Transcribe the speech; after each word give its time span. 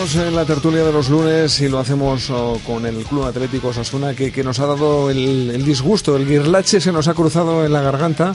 En 0.00 0.34
la 0.34 0.46
tertulia 0.46 0.82
de 0.82 0.92
los 0.92 1.10
lunes 1.10 1.60
y 1.60 1.68
lo 1.68 1.78
hacemos 1.78 2.30
oh, 2.30 2.58
con 2.66 2.86
el 2.86 3.04
Club 3.04 3.24
Atlético 3.24 3.70
Sasuna 3.70 4.14
que, 4.14 4.32
que 4.32 4.42
nos 4.42 4.58
ha 4.58 4.64
dado 4.64 5.10
el, 5.10 5.50
el, 5.50 5.62
disgusto, 5.62 6.16
el 6.16 6.26
guirlache 6.26 6.80
se 6.80 6.90
nos 6.90 7.06
ha 7.06 7.12
cruzado 7.12 7.66
en 7.66 7.72
la 7.74 7.82
garganta 7.82 8.34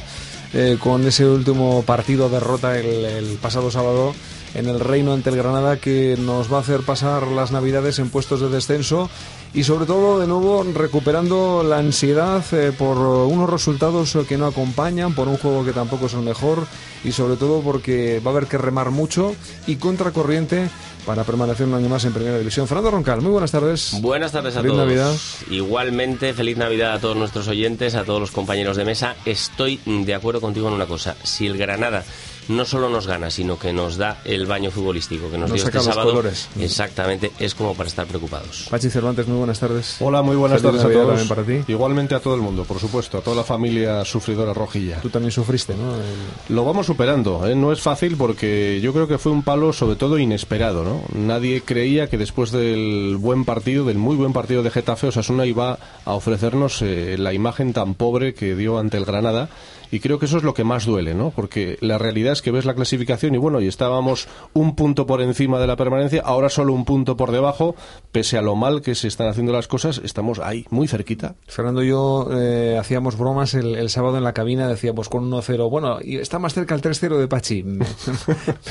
eh, 0.53 0.77
con 0.79 1.07
ese 1.07 1.25
último 1.25 1.81
partido 1.81 2.29
derrota 2.29 2.77
el 2.77 3.39
pasado 3.41 3.71
sábado 3.71 4.13
en 4.55 4.67
el 4.67 4.79
Reino 4.79 5.13
ante 5.13 5.29
el 5.29 5.35
Granada 5.35 5.77
que 5.77 6.17
nos 6.17 6.51
va 6.51 6.57
a 6.57 6.61
hacer 6.61 6.81
pasar 6.81 7.27
las 7.27 7.51
Navidades 7.51 7.99
en 7.99 8.09
puestos 8.09 8.41
de 8.41 8.49
descenso 8.49 9.09
y 9.53 9.63
sobre 9.63 9.85
todo 9.85 10.19
de 10.19 10.27
nuevo 10.27 10.65
recuperando 10.73 11.63
la 11.63 11.77
ansiedad 11.77 12.43
eh, 12.53 12.71
por 12.77 12.97
unos 12.97 13.49
resultados 13.49 14.17
que 14.27 14.37
no 14.37 14.47
acompañan, 14.47 15.13
por 15.13 15.27
un 15.27 15.37
juego 15.37 15.63
que 15.63 15.71
tampoco 15.71 16.07
es 16.07 16.13
el 16.13 16.21
mejor 16.21 16.67
y 17.03 17.11
sobre 17.11 17.35
todo 17.35 17.61
porque 17.61 18.21
va 18.25 18.31
a 18.31 18.33
haber 18.33 18.47
que 18.47 18.57
remar 18.57 18.91
mucho 18.91 19.35
y 19.67 19.75
contracorriente 19.75 20.69
para 21.05 21.23
permanecer 21.23 21.67
un 21.67 21.75
año 21.75 21.87
más 21.87 22.03
en 22.05 22.13
Primera 22.13 22.37
División. 22.37 22.67
Fernando 22.67 22.91
Roncal, 22.91 23.21
muy 23.21 23.31
buenas 23.31 23.51
tardes. 23.51 23.95
Buenas 24.01 24.31
tardes 24.31 24.55
a 24.55 24.61
feliz 24.61 24.73
todos. 24.73 24.87
Navidad. 24.87 25.13
Igualmente, 25.51 26.33
feliz 26.33 26.57
Navidad 26.57 26.93
a 26.93 26.99
todos 26.99 27.15
nuestros 27.15 27.47
oyentes, 27.47 27.93
a 27.95 28.03
todos 28.03 28.19
los 28.19 28.31
compañeros 28.31 28.75
de 28.75 28.85
mesa. 28.85 29.15
Estoy 29.23 29.79
de 29.85 30.15
acuerdo 30.15 30.41
contigo 30.41 30.67
en 30.67 30.73
una 30.73 30.87
cosa. 30.87 31.15
Si 31.23 31.45
el 31.45 31.57
Granada 31.57 32.03
no 32.47 32.65
solo 32.65 32.89
nos 32.89 33.07
gana, 33.07 33.29
sino 33.29 33.57
que 33.57 33.73
nos 33.73 33.97
da 33.97 34.19
el 34.25 34.45
baño 34.45 34.71
futbolístico 34.71 35.29
que 35.31 35.37
nos, 35.37 35.49
Nos 35.49 35.57
dio 35.57 35.65
saca 35.65 35.77
este 35.79 35.87
los 35.89 35.95
sábado, 35.95 36.09
colores. 36.11 36.47
exactamente, 36.59 37.31
es 37.39 37.55
como 37.55 37.73
para 37.75 37.87
estar 37.89 38.05
preocupados. 38.05 38.67
Pachi 38.69 38.89
Cervantes, 38.89 39.27
muy 39.27 39.37
buenas 39.37 39.59
tardes. 39.59 39.97
Hola, 39.99 40.21
muy 40.21 40.35
buenas 40.35 40.61
Feliz 40.61 40.81
tardes 40.81 40.85
a 40.85 40.93
todos. 40.93 41.07
también 41.07 41.27
para 41.27 41.43
ti. 41.65 41.71
Igualmente 41.71 42.15
a 42.15 42.19
todo 42.19 42.35
el 42.35 42.41
mundo, 42.41 42.63
por 42.65 42.79
supuesto, 42.79 43.17
a 43.17 43.21
toda 43.21 43.37
la 43.37 43.43
familia 43.43 44.03
sufridora 44.05 44.53
rojilla. 44.53 44.99
Tú 45.01 45.09
también 45.09 45.31
sufriste, 45.31 45.73
¿no? 45.75 45.95
El- 45.95 46.55
Lo 46.55 46.63
vamos 46.65 46.85
superando, 46.85 47.47
¿eh? 47.47 47.55
no 47.55 47.71
es 47.71 47.81
fácil 47.81 48.15
porque 48.17 48.79
yo 48.81 48.93
creo 48.93 49.07
que 49.07 49.17
fue 49.17 49.31
un 49.31 49.43
palo 49.43 49.73
sobre 49.73 49.95
todo 49.95 50.17
inesperado, 50.19 50.83
¿no? 50.83 51.01
Nadie 51.13 51.61
creía 51.61 52.07
que 52.09 52.17
después 52.17 52.51
del 52.51 53.17
buen 53.19 53.45
partido, 53.45 53.85
del 53.85 53.97
muy 53.97 54.15
buen 54.15 54.33
partido 54.33 54.63
de 54.63 54.71
Getafe, 54.71 55.07
Osasuna 55.07 55.45
iba 55.45 55.77
a 56.05 56.13
ofrecernos 56.13 56.81
eh, 56.81 57.15
la 57.17 57.33
imagen 57.33 57.73
tan 57.73 57.93
pobre 57.95 58.33
que 58.33 58.55
dio 58.55 58.77
ante 58.77 58.97
el 58.97 59.05
Granada 59.05 59.49
y 59.95 59.99
creo 59.99 60.19
que 60.19 60.25
eso 60.25 60.37
es 60.37 60.43
lo 60.43 60.53
que 60.53 60.63
más 60.63 60.85
duele, 60.85 61.13
¿no? 61.13 61.31
Porque 61.31 61.77
la 61.81 61.97
realidad 61.97 62.33
es 62.33 62.41
que 62.41 62.51
ves 62.51 62.65
la 62.65 62.75
clasificación 62.75 63.33
y 63.35 63.37
bueno, 63.37 63.61
y 63.61 63.67
estábamos 63.67 64.27
un 64.53 64.75
punto 64.75 65.05
por 65.05 65.21
encima 65.21 65.59
de 65.59 65.67
la 65.67 65.75
permanencia, 65.75 66.21
ahora 66.25 66.49
solo 66.49 66.73
un 66.73 66.85
punto 66.85 67.15
por 67.17 67.31
debajo, 67.31 67.75
pese 68.11 68.37
a 68.37 68.41
lo 68.41 68.55
mal 68.55 68.81
que 68.81 68.95
se 68.95 69.07
están 69.07 69.27
haciendo 69.27 69.53
las 69.53 69.67
cosas, 69.67 70.01
estamos 70.03 70.39
ahí, 70.39 70.65
muy 70.69 70.87
cerquita. 70.87 71.35
Fernando 71.47 71.83
y 71.83 71.89
yo 71.89 72.27
eh, 72.33 72.77
hacíamos 72.79 73.17
bromas 73.17 73.53
el, 73.53 73.75
el 73.75 73.89
sábado 73.89 74.17
en 74.17 74.23
la 74.23 74.33
cabina, 74.33 74.67
decíamos 74.67 75.09
con 75.09 75.29
1-0, 75.31 75.69
bueno, 75.69 75.99
y 76.01 76.17
está 76.17 76.39
más 76.39 76.53
cerca 76.53 76.75
el 76.75 76.81
3-0 76.81 77.17
de 77.17 77.27
Pachi. 77.27 77.63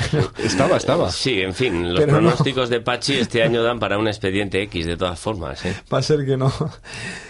Estaba, 0.43 0.77
estaba. 0.77 1.11
Sí, 1.11 1.41
en 1.41 1.53
fin, 1.53 1.89
los 1.93 1.99
Pero 1.99 2.13
no. 2.13 2.17
pronósticos 2.19 2.69
de 2.69 2.81
Pachi 2.81 3.13
este 3.17 3.43
año 3.43 3.63
dan 3.63 3.79
para 3.79 3.97
un 3.97 4.07
expediente 4.07 4.61
X, 4.63 4.85
de 4.85 4.97
todas 4.97 5.19
formas. 5.19 5.63
¿eh? 5.65 5.75
Va 5.93 5.99
a 5.99 6.01
ser 6.01 6.25
que 6.25 6.37
no. 6.37 6.51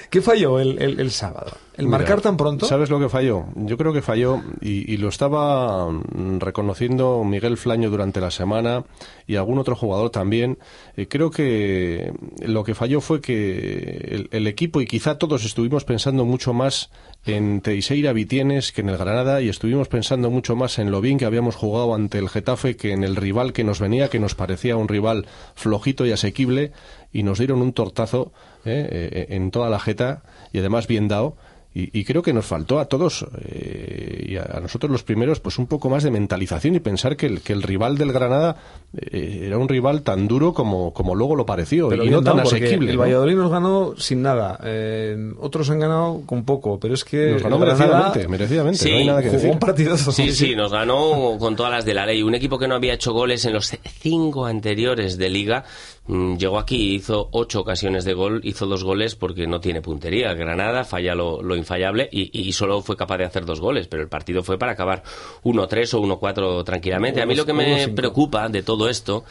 ¿Qué 0.10 0.22
falló 0.22 0.60
el, 0.60 0.82
el- 0.82 1.00
el 1.00 1.12
sábado? 1.12 1.52
¿El 1.78 1.86
Mira, 1.88 1.98
marcar 1.98 2.22
tan 2.22 2.38
pronto? 2.38 2.66
¿Sabes 2.66 2.90
lo 2.90 3.00
que 3.00 3.10
falló? 3.10 3.46
Yo 3.56 3.78
creo 3.78 3.92
que 3.92 4.02
falló 4.02 4.42
y, 4.62 4.92
y 4.92 4.98
lo 4.98 5.10
estaba 5.10 5.90
mm, 5.92 6.40
reconociendo 6.40 7.24
Miguel 7.24 7.58
Flaño 7.58 7.90
durante 7.90 8.22
la 8.22 8.32
semana 8.32 8.86
y 9.28 9.36
algún 9.36 9.60
otro 9.60 9.76
jugador 9.76 10.10
también. 10.10 10.58
Eh, 10.96 11.08
creo 11.08 11.32
que 11.32 12.14
lo 12.40 12.64
que 12.64 12.76
falló 12.76 13.02
fue 13.02 13.20
que 13.20 14.08
el, 14.10 14.30
el 14.32 14.48
equipo 14.48 14.80
y 14.80 14.86
quizá 14.86 15.18
todos 15.18 15.44
estuvimos 15.44 15.84
pensando 15.84 16.24
mucho 16.24 16.54
más 16.54 16.92
en 17.26 17.62
Teixeira 17.62 18.14
Vitienes 18.14 18.72
que 18.72 18.82
en 18.82 18.90
el 18.90 18.98
Granada 18.98 19.42
y 19.42 19.50
estuvimos 19.50 19.88
pensando 19.88 20.30
mucho 20.30 20.56
más 20.56 20.80
en 20.80 20.92
lo 20.92 21.02
bien 21.02 21.18
que 21.18 21.26
habíamos 21.26 21.56
jugado 21.56 21.96
ante 21.96 22.20
el 22.20 22.30
Getafe 22.30 22.78
que 22.78 22.92
en 22.92 23.04
el 23.04 23.16
rival 23.16 23.52
que 23.52 23.64
nos 23.64 23.80
venía, 23.80 24.10
que 24.10 24.20
nos 24.20 24.36
parecía 24.36 24.78
un 24.78 24.88
rival 24.88 25.26
flojito 25.56 26.06
y 26.06 26.12
asequible 26.12 26.72
y 27.12 27.24
nos 27.24 27.40
dieron 27.40 27.62
un 27.62 27.74
tortazo 27.74 28.32
eh, 28.66 28.88
eh, 28.92 29.26
en 29.30 29.52
toda 29.52 29.70
la 29.70 29.80
jeta 29.80 30.24
y 30.52 30.60
además 30.60 30.88
bien 30.88 31.08
dado. 31.08 31.36
Y, 31.78 32.00
y 32.00 32.06
creo 32.06 32.22
que 32.22 32.32
nos 32.32 32.46
faltó 32.46 32.80
a 32.80 32.86
todos 32.86 33.26
eh, 33.50 34.28
y 34.30 34.38
a, 34.38 34.44
a 34.44 34.60
nosotros 34.62 34.90
los 34.90 35.04
primeros 35.04 35.42
pues 35.42 35.58
un 35.60 35.68
poco 35.68 35.90
más 35.90 36.04
de 36.04 36.10
mentalización 36.12 36.74
y 36.76 36.80
pensar 36.80 37.18
que 37.18 37.26
el, 37.26 37.42
que 37.42 37.52
el 37.52 37.62
rival 37.64 37.98
del 37.98 38.14
Granada 38.14 38.56
eh, 38.98 39.42
era 39.46 39.58
un 39.58 39.68
rival 39.68 40.02
tan 40.02 40.26
duro 40.26 40.54
como, 40.54 40.94
como 40.94 41.16
luego 41.16 41.36
lo 41.36 41.46
pareció 41.46 41.90
Pero 41.90 42.06
y 42.06 42.10
no 42.10 42.22
tan 42.24 42.40
asequible. 42.40 42.92
El 42.92 42.96
¿no? 42.98 43.02
Valladolid 43.04 43.36
nos 43.36 43.52
ganó 43.52 43.94
sin 43.98 44.22
nada. 44.22 44.58
eh, 44.64 45.18
otros 45.40 45.70
han 45.70 45.80
ganado 45.80 46.22
con 46.26 46.46
poco, 46.46 46.80
pero 46.80 46.94
es 46.94 47.04
que. 47.04 47.32
Nos 47.32 47.44
ganó 47.44 47.60
Granada 47.60 48.14
merecidamente, 48.14 48.28
merecidamente, 48.30 48.78
Sí, 48.80 48.92
no 48.92 48.96
hay 48.98 49.06
nada 49.08 49.22
que 49.22 49.28
Jugó 49.28 49.38
decir. 49.40 49.52
un 49.52 49.60
partidazo. 49.60 50.12
Sí, 50.14 50.32
sí, 50.32 50.56
nos 50.56 50.72
ganó 50.72 51.36
con 51.38 51.58
todas 51.58 51.74
las 51.74 51.84
de 51.84 51.94
la 51.94 52.06
ley. 52.06 52.24
Un 52.24 52.36
equipo 52.36 52.58
que 52.58 52.70
no 52.70 52.76
había 52.76 52.94
hecho 52.94 53.12
goles 53.12 53.44
en 53.44 53.52
los 53.54 53.74
cinco 54.00 54.46
anteriores 54.46 55.18
de 55.18 55.30
liga. 55.30 55.66
mm, 56.08 56.38
Llegó 56.38 56.58
aquí, 56.58 56.96
hizo 56.96 57.28
ocho 57.34 57.60
ocasiones 57.60 58.06
de 58.06 58.14
gol, 58.14 58.40
hizo 58.46 58.66
dos 58.66 58.84
goles 58.86 59.16
porque 59.16 59.46
no 59.46 59.60
tiene 59.60 59.82
puntería. 59.82 60.34
Granada 60.36 60.86
falla 60.86 61.16
lo, 61.16 61.42
lo 61.42 61.56
infallable 61.66 62.08
y, 62.12 62.30
y 62.48 62.54
solo 62.54 62.82
fue 62.82 62.96
capaz 62.96 63.18
de 63.18 63.26
hacer 63.26 63.46
dos 63.46 63.60
goles, 63.60 63.88
pero 63.88 64.04
el 64.04 64.10
partido 64.10 64.44
fue 64.44 64.58
para 64.58 64.74
acabar 64.74 65.04
1-3 65.44 65.94
o 65.96 66.02
1-4 66.02 66.64
tranquilamente. 66.64 67.22
A 67.22 67.26
mí 67.26 67.36
lo 67.36 67.46
que 67.46 67.54
me 67.54 67.88
1-5. 67.88 67.96
preocupa 67.96 68.48
de 68.50 68.62
todo 68.64 68.88
esto 68.90 69.26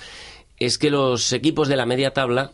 es 0.58 0.78
que 0.78 0.90
los 0.90 1.32
equipos 1.32 1.68
de 1.68 1.76
la 1.76 1.86
media 1.86 2.12
tabla 2.12 2.52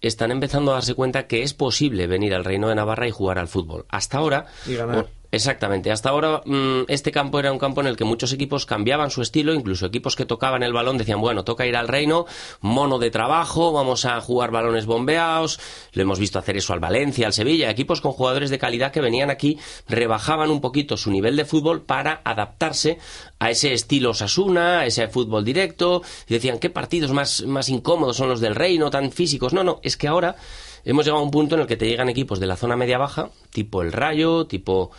están 0.00 0.30
empezando 0.30 0.70
a 0.70 0.74
darse 0.74 0.94
cuenta 0.94 1.26
que 1.26 1.42
es 1.42 1.54
posible 1.54 2.06
venir 2.06 2.34
al 2.34 2.44
Reino 2.44 2.68
de 2.68 2.74
Navarra 2.74 3.08
y 3.08 3.10
jugar 3.10 3.38
al 3.38 3.48
fútbol. 3.48 3.84
Hasta 3.88 4.18
ahora, 4.18 4.46
Y 4.66 4.74
ganar. 4.76 5.08
Exactamente. 5.30 5.90
Hasta 5.90 6.08
ahora 6.08 6.40
mm, 6.46 6.84
este 6.88 7.12
campo 7.12 7.38
era 7.38 7.52
un 7.52 7.58
campo 7.58 7.82
en 7.82 7.86
el 7.86 7.96
que 7.96 8.04
muchos 8.04 8.32
equipos 8.32 8.64
cambiaban 8.64 9.10
su 9.10 9.20
estilo, 9.20 9.52
incluso 9.52 9.84
equipos 9.84 10.16
que 10.16 10.24
tocaban 10.24 10.62
el 10.62 10.72
balón 10.72 10.96
decían, 10.96 11.20
bueno, 11.20 11.44
toca 11.44 11.66
ir 11.66 11.76
al 11.76 11.86
reino, 11.86 12.24
mono 12.62 12.98
de 12.98 13.10
trabajo, 13.10 13.72
vamos 13.72 14.06
a 14.06 14.18
jugar 14.22 14.50
balones 14.50 14.86
bombeados. 14.86 15.60
Lo 15.92 16.02
hemos 16.02 16.18
visto 16.18 16.38
hacer 16.38 16.56
eso 16.56 16.72
al 16.72 16.80
Valencia, 16.80 17.26
al 17.26 17.34
Sevilla, 17.34 17.68
equipos 17.68 18.00
con 18.00 18.12
jugadores 18.12 18.48
de 18.48 18.58
calidad 18.58 18.90
que 18.90 19.02
venían 19.02 19.28
aquí, 19.28 19.58
rebajaban 19.86 20.50
un 20.50 20.62
poquito 20.62 20.96
su 20.96 21.10
nivel 21.10 21.36
de 21.36 21.44
fútbol 21.44 21.82
para 21.82 22.22
adaptarse 22.24 22.98
a 23.38 23.50
ese 23.50 23.74
estilo 23.74 24.14
Sasuna, 24.14 24.80
a 24.80 24.86
ese 24.86 25.08
fútbol 25.08 25.44
directo, 25.44 26.02
y 26.26 26.34
decían, 26.34 26.58
¿qué 26.58 26.70
partidos 26.70 27.12
más, 27.12 27.42
más 27.42 27.68
incómodos 27.68 28.16
son 28.16 28.30
los 28.30 28.40
del 28.40 28.54
reino, 28.54 28.88
tan 28.88 29.12
físicos? 29.12 29.52
No, 29.52 29.62
no, 29.62 29.78
es 29.82 29.98
que 29.98 30.08
ahora 30.08 30.36
hemos 30.84 31.04
llegado 31.04 31.20
a 31.20 31.24
un 31.24 31.30
punto 31.30 31.54
en 31.54 31.60
el 31.60 31.66
que 31.66 31.76
te 31.76 31.86
llegan 31.86 32.08
equipos 32.08 32.40
de 32.40 32.46
la 32.46 32.56
zona 32.56 32.76
media-baja, 32.76 33.28
tipo 33.52 33.82
el 33.82 33.92
Rayo, 33.92 34.46
tipo 34.46 34.90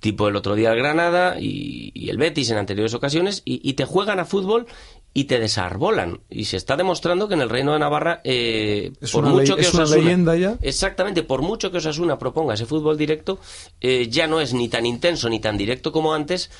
tipo 0.00 0.28
el 0.28 0.36
otro 0.36 0.54
día 0.54 0.70
el 0.72 0.78
Granada 0.78 1.36
y, 1.40 1.90
y 1.94 2.10
el 2.10 2.18
Betis 2.18 2.50
en 2.50 2.58
anteriores 2.58 2.94
ocasiones, 2.94 3.42
y, 3.44 3.60
y 3.68 3.72
te 3.74 3.84
juegan 3.84 4.20
a 4.20 4.24
fútbol 4.24 4.66
y 5.14 5.24
te 5.24 5.38
desarbolan. 5.40 6.20
Y 6.30 6.44
se 6.44 6.56
está 6.56 6.76
demostrando 6.76 7.26
que 7.28 7.34
en 7.34 7.40
el 7.40 7.48
Reino 7.50 7.72
de 7.72 7.78
Navarra, 7.80 8.20
eh, 8.24 8.92
Es 9.00 9.10
por 9.12 9.24
una 9.24 9.34
mucho 9.34 9.56
que 9.56 9.62
es 9.62 9.74
una 9.74 9.84
Osasuna- 9.84 10.04
leyenda 10.04 10.36
ya. 10.36 10.56
Exactamente, 10.62 11.22
por 11.22 11.42
mucho 11.42 11.70
que 11.72 11.78
Osasuna 11.78 12.18
proponga 12.18 12.54
ese 12.54 12.66
fútbol 12.66 12.96
directo, 12.96 13.40
eh, 13.80 14.06
ya 14.08 14.26
no 14.26 14.40
es 14.40 14.54
ni 14.54 14.68
tan 14.68 14.86
intenso 14.86 15.28
ni 15.28 15.40
tan 15.40 15.56
directo 15.58 15.90
como 15.92 16.14
antes. 16.14 16.50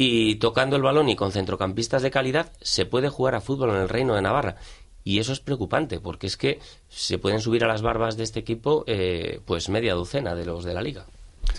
Y 0.00 0.36
tocando 0.36 0.76
el 0.76 0.82
balón 0.82 1.08
y 1.08 1.16
con 1.16 1.32
centrocampistas 1.32 2.02
de 2.02 2.12
calidad, 2.12 2.52
se 2.60 2.86
puede 2.86 3.08
jugar 3.08 3.34
a 3.34 3.40
fútbol 3.40 3.70
en 3.70 3.76
el 3.76 3.88
Reino 3.88 4.14
de 4.14 4.22
Navarra. 4.22 4.54
Y 5.02 5.18
eso 5.18 5.32
es 5.32 5.40
preocupante, 5.40 5.98
porque 5.98 6.28
es 6.28 6.36
que 6.36 6.60
se 6.88 7.18
pueden 7.18 7.40
subir 7.40 7.64
a 7.64 7.66
las 7.68 7.82
barbas 7.82 8.16
de 8.16 8.22
este 8.22 8.38
equipo, 8.38 8.84
eh, 8.86 9.40
pues 9.44 9.68
media 9.68 9.94
docena 9.94 10.36
de 10.36 10.44
los 10.46 10.64
de 10.64 10.74
la 10.74 10.82
liga. 10.82 11.06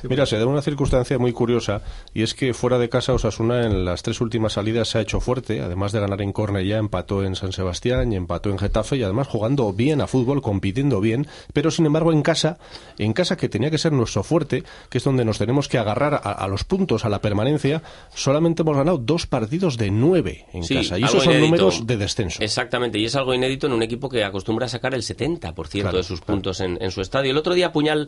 Mira, 0.03 0.25
se 0.25 0.37
da 0.37 0.45
una 0.45 0.61
circunstancia 0.61 1.17
muy 1.19 1.33
curiosa 1.33 1.81
y 2.13 2.23
es 2.23 2.33
que 2.33 2.53
fuera 2.53 2.77
de 2.77 2.89
casa 2.89 3.13
Osasuna 3.13 3.65
en 3.65 3.85
las 3.85 4.01
tres 4.03 4.21
últimas 4.21 4.53
salidas 4.53 4.89
se 4.89 4.97
ha 4.97 5.01
hecho 5.01 5.19
fuerte, 5.19 5.61
además 5.61 5.91
de 5.91 5.99
ganar 5.99 6.21
en 6.21 6.31
Cornellá, 6.31 6.77
empató 6.77 7.23
en 7.23 7.35
San 7.35 7.51
Sebastián 7.51 8.11
y 8.13 8.15
empató 8.15 8.49
en 8.49 8.57
Getafe 8.59 8.97
y 8.97 9.03
además 9.03 9.27
jugando 9.27 9.73
bien 9.73 10.01
a 10.01 10.07
fútbol, 10.07 10.41
compitiendo 10.41 11.01
bien, 11.01 11.27
pero 11.53 11.71
sin 11.71 11.85
embargo 11.85 12.13
en 12.13 12.21
casa, 12.21 12.57
en 12.97 13.13
casa 13.13 13.35
que 13.37 13.49
tenía 13.49 13.71
que 13.71 13.77
ser 13.77 13.91
nuestro 13.91 14.23
fuerte, 14.23 14.63
que 14.89 14.97
es 14.99 15.03
donde 15.03 15.25
nos 15.25 15.37
tenemos 15.37 15.67
que 15.67 15.77
agarrar 15.77 16.13
a, 16.15 16.17
a 16.17 16.47
los 16.47 16.63
puntos, 16.63 17.05
a 17.05 17.09
la 17.09 17.21
permanencia, 17.21 17.81
solamente 18.13 18.61
hemos 18.61 18.77
ganado 18.77 18.97
dos 18.97 19.27
partidos 19.27 19.77
de 19.77 19.91
nueve 19.91 20.45
en 20.53 20.63
Sí, 20.63 20.75
casa 20.75 20.97
y 20.99 21.03
esos 21.03 21.23
son 21.23 21.33
inédito. 21.33 21.45
números 21.57 21.87
de 21.87 21.97
descenso. 21.97 22.41
Exactamente, 22.43 22.99
y 22.99 23.05
es 23.05 23.15
algo 23.15 23.33
inédito 23.33 23.67
en 23.67 23.73
un 23.73 23.83
equipo 23.83 24.09
que 24.09 24.23
acostumbra 24.23 24.65
a 24.65 24.69
sacar 24.69 24.93
el 24.93 25.01
70% 25.01 25.81
Claro, 25.81 25.97
de 25.97 26.03
sus 26.03 26.19
claro. 26.21 26.33
puntos 26.35 26.59
en, 26.61 26.77
en 26.81 26.91
su 26.91 27.01
estadio. 27.01 27.31
El 27.31 27.37
otro 27.37 27.53
día 27.53 27.71
Puñal 27.71 28.07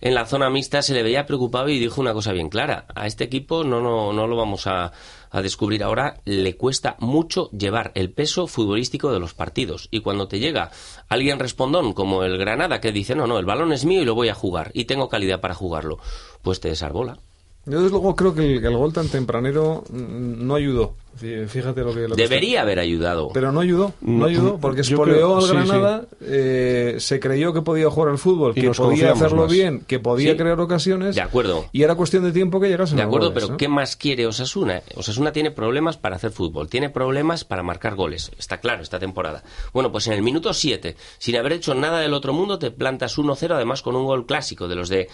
en 0.00 0.14
la 0.14 0.26
zona 0.26 0.50
mixta 0.50 0.82
se 0.82 0.94
le 0.94 1.02
veía 1.02 1.19
preocupado 1.26 1.68
y 1.68 1.78
dijo 1.78 2.00
una 2.00 2.12
cosa 2.12 2.32
bien 2.32 2.48
clara. 2.48 2.86
A 2.94 3.06
este 3.06 3.24
equipo 3.24 3.64
no, 3.64 3.80
no, 3.80 4.12
no 4.12 4.26
lo 4.26 4.36
vamos 4.36 4.66
a, 4.66 4.92
a 5.30 5.42
descubrir 5.42 5.82
ahora. 5.82 6.20
Le 6.24 6.56
cuesta 6.56 6.96
mucho 6.98 7.50
llevar 7.50 7.92
el 7.94 8.10
peso 8.10 8.46
futbolístico 8.46 9.12
de 9.12 9.20
los 9.20 9.34
partidos. 9.34 9.88
Y 9.90 10.00
cuando 10.00 10.28
te 10.28 10.38
llega 10.38 10.70
alguien 11.08 11.38
respondón 11.38 11.92
como 11.92 12.24
el 12.24 12.38
Granada 12.38 12.80
que 12.80 12.92
dice, 12.92 13.14
no, 13.14 13.26
no, 13.26 13.38
el 13.38 13.46
balón 13.46 13.72
es 13.72 13.84
mío 13.84 14.02
y 14.02 14.04
lo 14.04 14.14
voy 14.14 14.28
a 14.28 14.34
jugar 14.34 14.70
y 14.74 14.84
tengo 14.84 15.08
calidad 15.08 15.40
para 15.40 15.54
jugarlo, 15.54 15.98
pues 16.42 16.60
te 16.60 16.68
desarbola. 16.68 17.18
Yo 17.66 17.82
desde 17.82 17.90
luego 17.90 18.16
creo 18.16 18.34
que 18.34 18.40
el, 18.40 18.64
el 18.64 18.76
gol 18.76 18.92
tan 18.92 19.08
tempranero 19.08 19.84
mm, 19.90 20.46
no 20.46 20.54
ayudó. 20.54 20.94
Fíjate 21.16 21.82
lo 21.82 21.94
que... 21.94 22.06
Debería 22.16 22.62
haber 22.62 22.78
ayudado. 22.78 23.30
Pero 23.32 23.52
no 23.52 23.60
ayudó, 23.60 23.92
no 24.00 24.24
ayudó, 24.24 24.58
porque 24.58 24.80
espoleó 24.80 25.38
al 25.38 25.48
Granada, 25.48 26.06
eh, 26.20 26.96
se 26.98 27.20
creyó 27.20 27.52
que 27.52 27.62
podía 27.62 27.90
jugar 27.90 28.10
al 28.10 28.18
fútbol, 28.18 28.54
que 28.54 28.70
podía 28.70 29.12
hacerlo 29.12 29.46
bien, 29.46 29.80
que 29.86 29.98
podía 29.98 30.36
crear 30.36 30.58
ocasiones. 30.60 31.14
De 31.14 31.20
acuerdo. 31.20 31.66
Y 31.72 31.82
era 31.82 31.94
cuestión 31.94 32.24
de 32.24 32.32
tiempo 32.32 32.60
que 32.60 32.68
llegase. 32.68 32.96
De 32.96 33.02
acuerdo, 33.02 33.34
pero 33.34 33.56
¿qué 33.56 33.68
más 33.68 33.96
quiere 33.96 34.26
Osasuna? 34.26 34.82
Osasuna 34.94 35.32
tiene 35.32 35.50
problemas 35.50 35.96
para 35.96 36.16
hacer 36.16 36.30
fútbol, 36.30 36.68
tiene 36.68 36.90
problemas 36.90 37.44
para 37.44 37.62
marcar 37.62 37.94
goles, 37.94 38.30
está 38.38 38.58
claro, 38.58 38.82
esta 38.82 38.98
temporada. 38.98 39.42
Bueno, 39.72 39.92
pues 39.92 40.06
en 40.06 40.14
el 40.14 40.22
minuto 40.22 40.54
7, 40.54 40.96
sin 41.18 41.36
haber 41.36 41.52
hecho 41.52 41.74
nada 41.74 42.00
del 42.00 42.14
otro 42.14 42.32
mundo, 42.32 42.58
te 42.58 42.70
plantas 42.70 43.18
1-0, 43.18 43.54
además 43.54 43.82
con 43.82 43.96
un 43.96 44.06
gol 44.06 44.26
clásico 44.26 44.68
de 44.68 44.74
los 44.74 44.88
de 44.88 45.08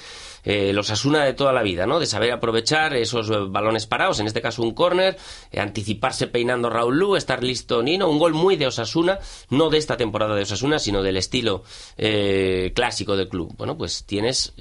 eh, 0.46 0.72
los 0.72 0.90
Asuna 0.90 1.24
de 1.24 1.34
toda 1.34 1.52
la 1.52 1.62
vida, 1.62 1.86
¿no? 1.86 1.98
De 1.98 2.06
saber 2.06 2.30
aprovechar 2.30 2.94
esos 2.94 3.28
eh, 3.30 3.34
balones 3.48 3.86
parados, 3.86 4.20
en 4.20 4.28
este 4.28 4.40
caso 4.40 4.62
un 4.62 4.74
córner, 4.74 5.16
eh, 5.50 5.60
anticiparse 5.86 6.26
peinando 6.26 6.68
Raúl 6.68 6.98
Lu, 6.98 7.14
estar 7.14 7.44
listo 7.44 7.80
Nino, 7.80 8.10
un 8.10 8.18
gol 8.18 8.34
muy 8.34 8.56
de 8.56 8.66
Osasuna, 8.66 9.20
no 9.50 9.70
de 9.70 9.78
esta 9.78 9.96
temporada 9.96 10.34
de 10.34 10.42
Osasuna, 10.42 10.80
sino 10.80 11.00
del 11.00 11.16
estilo 11.16 11.62
clásico 12.74 13.16
del 13.16 13.28
club. 13.28 13.54
Bueno, 13.56 13.76
pues 13.78 14.02
tienes 14.04 14.52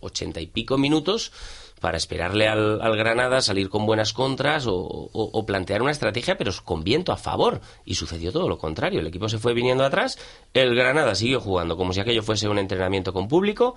ochenta 0.00 0.38
y 0.42 0.46
pico 0.48 0.76
minutos 0.76 1.32
para 1.80 1.96
esperarle 1.96 2.48
al, 2.48 2.96
Granada, 2.96 3.40
salir 3.40 3.70
con 3.70 3.86
buenas 3.86 4.12
contras 4.12 4.64
o, 4.66 5.44
plantear 5.46 5.80
una 5.80 5.92
estrategia, 5.92 6.36
pero 6.36 6.52
con 6.62 6.84
viento 6.84 7.12
a 7.12 7.16
favor. 7.16 7.62
Y 7.86 7.94
sucedió 7.94 8.32
todo 8.32 8.48
lo 8.48 8.58
contrario. 8.58 9.00
El 9.00 9.06
equipo 9.06 9.28
se 9.28 9.38
fue 9.38 9.54
viniendo 9.54 9.84
atrás, 9.84 10.18
el 10.52 10.74
Granada 10.74 11.14
siguió 11.14 11.40
jugando 11.40 11.76
como 11.76 11.94
si 11.94 12.00
aquello 12.00 12.22
fuese 12.22 12.48
un 12.48 12.58
entrenamiento 12.58 13.14
con 13.14 13.28
público 13.28 13.76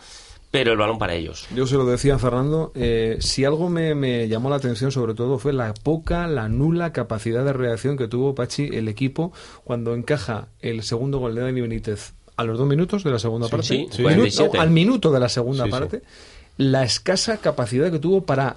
pero 0.52 0.72
el 0.72 0.78
balón 0.78 0.98
para 0.98 1.14
ellos. 1.14 1.48
Yo 1.56 1.68
se 1.68 1.76
lo 1.76 1.86
decía 1.86 2.16
a 2.16 2.20
Fernando, 2.20 2.72
eh, 2.76 3.18
si 3.20 3.46
algo 3.46 3.70
me, 3.70 4.28
llamó 4.28 4.50
la 4.50 4.56
atención 4.56 4.92
sobre 4.92 5.14
todo 5.14 5.38
fue 5.38 5.54
la 5.54 5.74
poca, 5.74 6.28
la 6.28 6.50
nula 6.50 6.92
capacidad 6.92 7.46
de 7.46 7.54
reacción 7.54 7.98
que 7.98 8.08
tuvo 8.08 8.34
Pachi 8.34 8.70
el 8.74 8.88
equipo 8.88 9.32
cuando 9.64 9.94
encaja 9.94 10.48
el 10.62 10.82
segundo 10.84 11.20
gol 11.20 11.36
de 11.36 11.42
Dani 11.42 11.62
Benítez 11.62 12.14
a 12.36 12.44
los 12.46 12.58
dos 12.58 12.68
minutos 12.68 13.04
de 13.04 13.12
la 13.12 13.20
segunda 13.20 13.50
parte, 13.50 13.88
sí, 13.92 14.06
al 14.58 14.70
minuto 14.70 15.12
de 15.12 15.20
la 15.20 15.28
segunda 15.28 15.68
parte, 15.68 16.02
la 16.58 16.84
escasa 16.84 17.38
capacidad 17.38 17.92
que 17.92 18.00
tuvo 18.00 18.22
para 18.22 18.56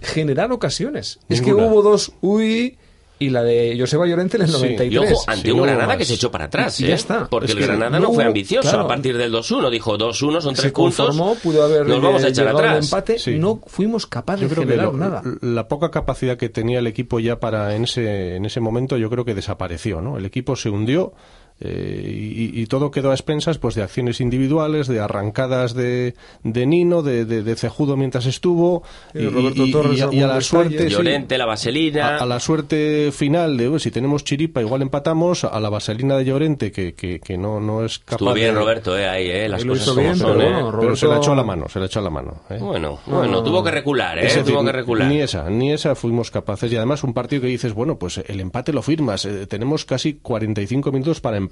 generar 0.00 0.52
ocasiones. 0.52 1.18
Es 1.28 1.42
que 1.42 1.52
hubo 1.52 1.82
dos, 1.82 2.12
uy, 2.20 2.78
y 3.18 3.30
la 3.30 3.42
de 3.42 3.76
Joseba 3.78 4.06
Llorente 4.06 4.36
en 4.36 4.44
el 4.44 4.52
93. 4.52 4.92
Y 4.92 4.98
ojo, 4.98 5.24
ante 5.26 5.52
un 5.52 5.62
Granada 5.62 5.96
que 5.96 6.04
se 6.04 6.14
echó 6.14 6.30
para 6.30 6.44
atrás. 6.46 6.80
Y, 6.80 6.84
ya 6.84 6.90
¿eh? 6.90 6.94
está. 6.94 7.26
Porque 7.28 7.52
el 7.52 7.60
Granada 7.60 7.98
no, 7.98 8.12
fue 8.12 8.24
ambicioso 8.24 8.78
a 8.78 8.86
partir 8.86 9.16
del 9.16 9.32
2-1. 9.32 9.70
Dijo 9.70 9.98
2-1 9.98 10.40
son 10.40 10.54
tres 10.54 10.66
se 10.66 10.70
puntos. 10.70 11.16
pudo 11.42 11.64
haber 11.64 11.86
nos 11.86 12.00
vamos 12.00 12.24
a 12.24 12.28
echar 12.28 12.48
atrás. 12.48 12.84
empate. 12.84 13.16
No 13.38 13.60
fuimos 13.66 14.06
capaces 14.06 14.48
de 14.48 14.56
generar 14.56 14.92
nada. 14.94 15.22
La 15.40 15.68
poca 15.68 15.90
capacidad 15.90 16.36
que 16.36 16.48
tenía 16.48 16.78
el 16.78 16.86
equipo 16.86 17.20
ya 17.20 17.40
para 17.40 17.74
en 17.74 17.84
ese, 17.84 18.36
en 18.36 18.44
ese 18.44 18.60
momento 18.60 18.96
yo 18.96 19.10
creo 19.10 19.24
que 19.24 19.34
desapareció. 19.34 20.00
¿no? 20.00 20.18
El 20.18 20.24
equipo 20.24 20.56
se 20.56 20.70
hundió 20.70 21.12
eh, 21.60 22.52
y, 22.54 22.66
todo 22.66 22.90
quedó 22.92 23.10
a 23.10 23.14
expensas 23.14 23.58
pues 23.58 23.74
de 23.74 23.82
acciones 23.82 24.20
individuales, 24.20 24.86
de 24.86 25.00
arrancadas 25.00 25.74
de, 25.74 26.14
de 26.44 26.66
Nino, 26.66 27.02
de, 27.02 27.24
de, 27.24 27.56
Cejudo 27.56 27.96
mientras 27.96 28.26
estuvo, 28.26 28.84
y, 29.14 29.26
Roberto 29.26 29.68
Torres 29.70 30.02
a, 30.02 30.06
la 30.12 30.40
suerte, 30.40 30.88
Llorente, 30.88 31.36
la 31.36 31.46
vaselina. 31.46 32.18
A, 32.18 32.26
la 32.26 32.38
suerte 32.40 33.10
final 33.12 33.56
de 33.56 33.78
si 33.80 33.90
tenemos 33.90 34.24
chiripa 34.24 34.60
igual 34.60 34.82
empatamos, 34.82 35.44
a 35.44 35.58
la 35.60 35.68
vaselina 35.68 36.16
de 36.16 36.24
Llorente 36.24 36.70
que, 36.70 36.94
que, 36.94 37.38
no, 37.38 37.60
no 37.60 37.84
es 37.84 37.98
capaz. 37.98 38.16
Estuvo 38.16 38.34
bien 38.34 38.54
Roberto, 38.54 38.96
eh, 38.96 39.08
ahí, 39.08 39.28
eh, 39.28 39.48
las 39.48 39.64
cosas 39.64 39.96
bien, 39.96 40.16
son, 40.16 40.40
eh. 40.40 40.64
pero, 40.80 40.96
se 40.96 41.06
la 41.06 41.18
echó 41.18 41.32
a 41.32 41.36
la 41.36 41.44
mano, 41.44 41.68
se 41.68 41.80
la 41.80 41.86
echó 41.86 41.98
a 41.98 42.02
la 42.02 42.10
mano. 42.10 42.42
Eh. 42.50 42.58
Bueno, 42.60 43.00
bueno, 43.06 43.42
tuvo 43.42 43.64
que 43.64 43.70
recular, 43.72 44.18
eh, 44.18 44.28
tuvo 44.44 44.64
que 44.64 44.72
recular. 44.72 45.08
Ni 45.08 45.20
esa, 45.20 45.50
ni 45.50 45.72
esa 45.72 45.94
fuimos 45.94 46.30
capaces 46.30 46.72
y 46.72 46.76
además 46.76 47.02
un 47.02 47.14
partido 47.14 47.42
que 47.42 47.48
dices, 47.48 47.74
bueno, 47.74 47.98
pues 47.98 48.18
el 48.18 48.40
empate 48.40 48.72
lo 48.72 48.82
firmas, 48.82 49.28
tenemos 49.48 49.84
casi 49.84 50.14
45 50.14 50.92
minutos 50.92 51.20
para 51.20 51.36
empatar 51.36 51.47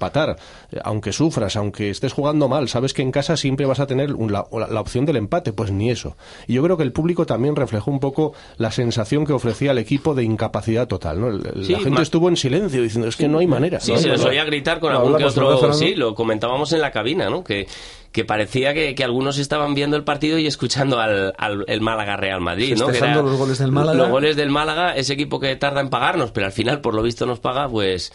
aunque 0.83 1.11
sufras, 1.11 1.55
aunque 1.55 1.89
estés 1.89 2.13
jugando 2.13 2.47
mal, 2.47 2.69
sabes 2.69 2.93
que 2.93 3.01
en 3.01 3.11
casa 3.11 3.37
siempre 3.37 3.65
vas 3.65 3.79
a 3.79 3.87
tener 3.87 4.11
la, 4.11 4.41
opción 4.79 5.05
del 5.05 5.17
empate, 5.17 5.53
pues 5.53 5.71
ni 5.71 5.89
eso. 5.89 6.15
Y 6.47 6.53
yo 6.53 6.63
creo 6.63 6.77
que 6.77 6.83
el 6.83 6.91
público 6.91 7.25
también 7.25 7.55
reflejó 7.55 7.91
un 7.91 7.99
poco 7.99 8.33
la 8.57 8.71
sensación 8.71 9.25
que 9.25 9.33
ofrecía 9.33 9.71
el 9.71 9.77
equipo 9.77 10.15
de 10.15 10.23
incapacidad 10.23 10.87
total, 10.87 11.19
¿no? 11.19 11.31
la 11.31 11.79
gente 11.79 12.01
estuvo 12.01 12.29
en 12.29 12.37
silencio 12.37 12.81
diciendo, 12.81 13.07
es 13.07 13.15
que 13.15 13.27
no 13.27 13.39
hay 13.39 13.47
manera. 13.47 13.79
Sí, 13.79 13.97
se 13.97 14.09
les 14.09 14.23
oía 14.23 14.43
gritar 14.43 14.79
con 14.79 14.91
algún 14.91 15.17
que 15.17 15.25
otro... 15.25 15.73
Sí, 15.73 15.95
lo 15.95 16.15
comentábamos 16.15 16.71
en 16.73 16.81
la 16.81 16.91
cabina, 16.91 17.29
¿no? 17.29 17.43
Que 17.43 17.67
que 18.17 18.25
parecía 18.25 18.73
que, 18.73 18.95
algunos 19.03 19.37
estaban 19.37 19.75
viendo 19.75 19.95
el 19.95 20.03
partido 20.03 20.39
y 20.39 20.47
escuchando 20.47 20.99
al, 20.99 21.35
el 21.67 21.81
Málaga 21.81 22.17
Real 22.17 22.41
Madrid, 22.41 22.75
¿no? 22.75 22.87
Que 22.87 22.99
los 22.99 23.37
goles 23.37 23.59
del 23.59 23.71
Málaga. 23.71 23.95
Los 23.95 24.09
goles 24.09 24.35
del 24.35 24.49
Málaga, 24.49 24.95
ese 24.95 25.13
equipo 25.13 25.39
que 25.39 25.55
tarda 25.55 25.81
en 25.81 25.91
pagarnos, 25.91 26.31
pero 26.31 26.47
al 26.47 26.51
final, 26.51 26.81
por 26.81 26.95
lo 26.95 27.03
visto, 27.03 27.27
nos 27.27 27.39
paga, 27.39 27.69
pues 27.69 28.11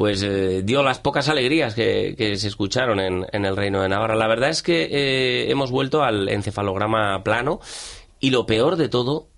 pues 0.00 0.22
eh, 0.22 0.62
dio 0.64 0.82
las 0.82 0.98
pocas 0.98 1.28
alegrías 1.28 1.74
que, 1.74 2.14
se 2.38 2.48
escucharon 2.48 3.00
en, 3.00 3.44
el 3.44 3.54
Reino 3.54 3.82
de 3.82 3.90
Navarra. 3.90 4.16
La 4.16 4.28
verdad 4.28 4.48
es 4.48 4.62
que 4.62 4.84
eh, 4.84 5.50
hemos 5.50 5.70
vuelto 5.70 6.02
al 6.02 6.30
encefalograma 6.30 7.22
plano 7.22 7.60
y 8.18 8.30
lo 8.30 8.46
peor 8.46 8.76
de 8.76 8.88
todo, 8.88 9.28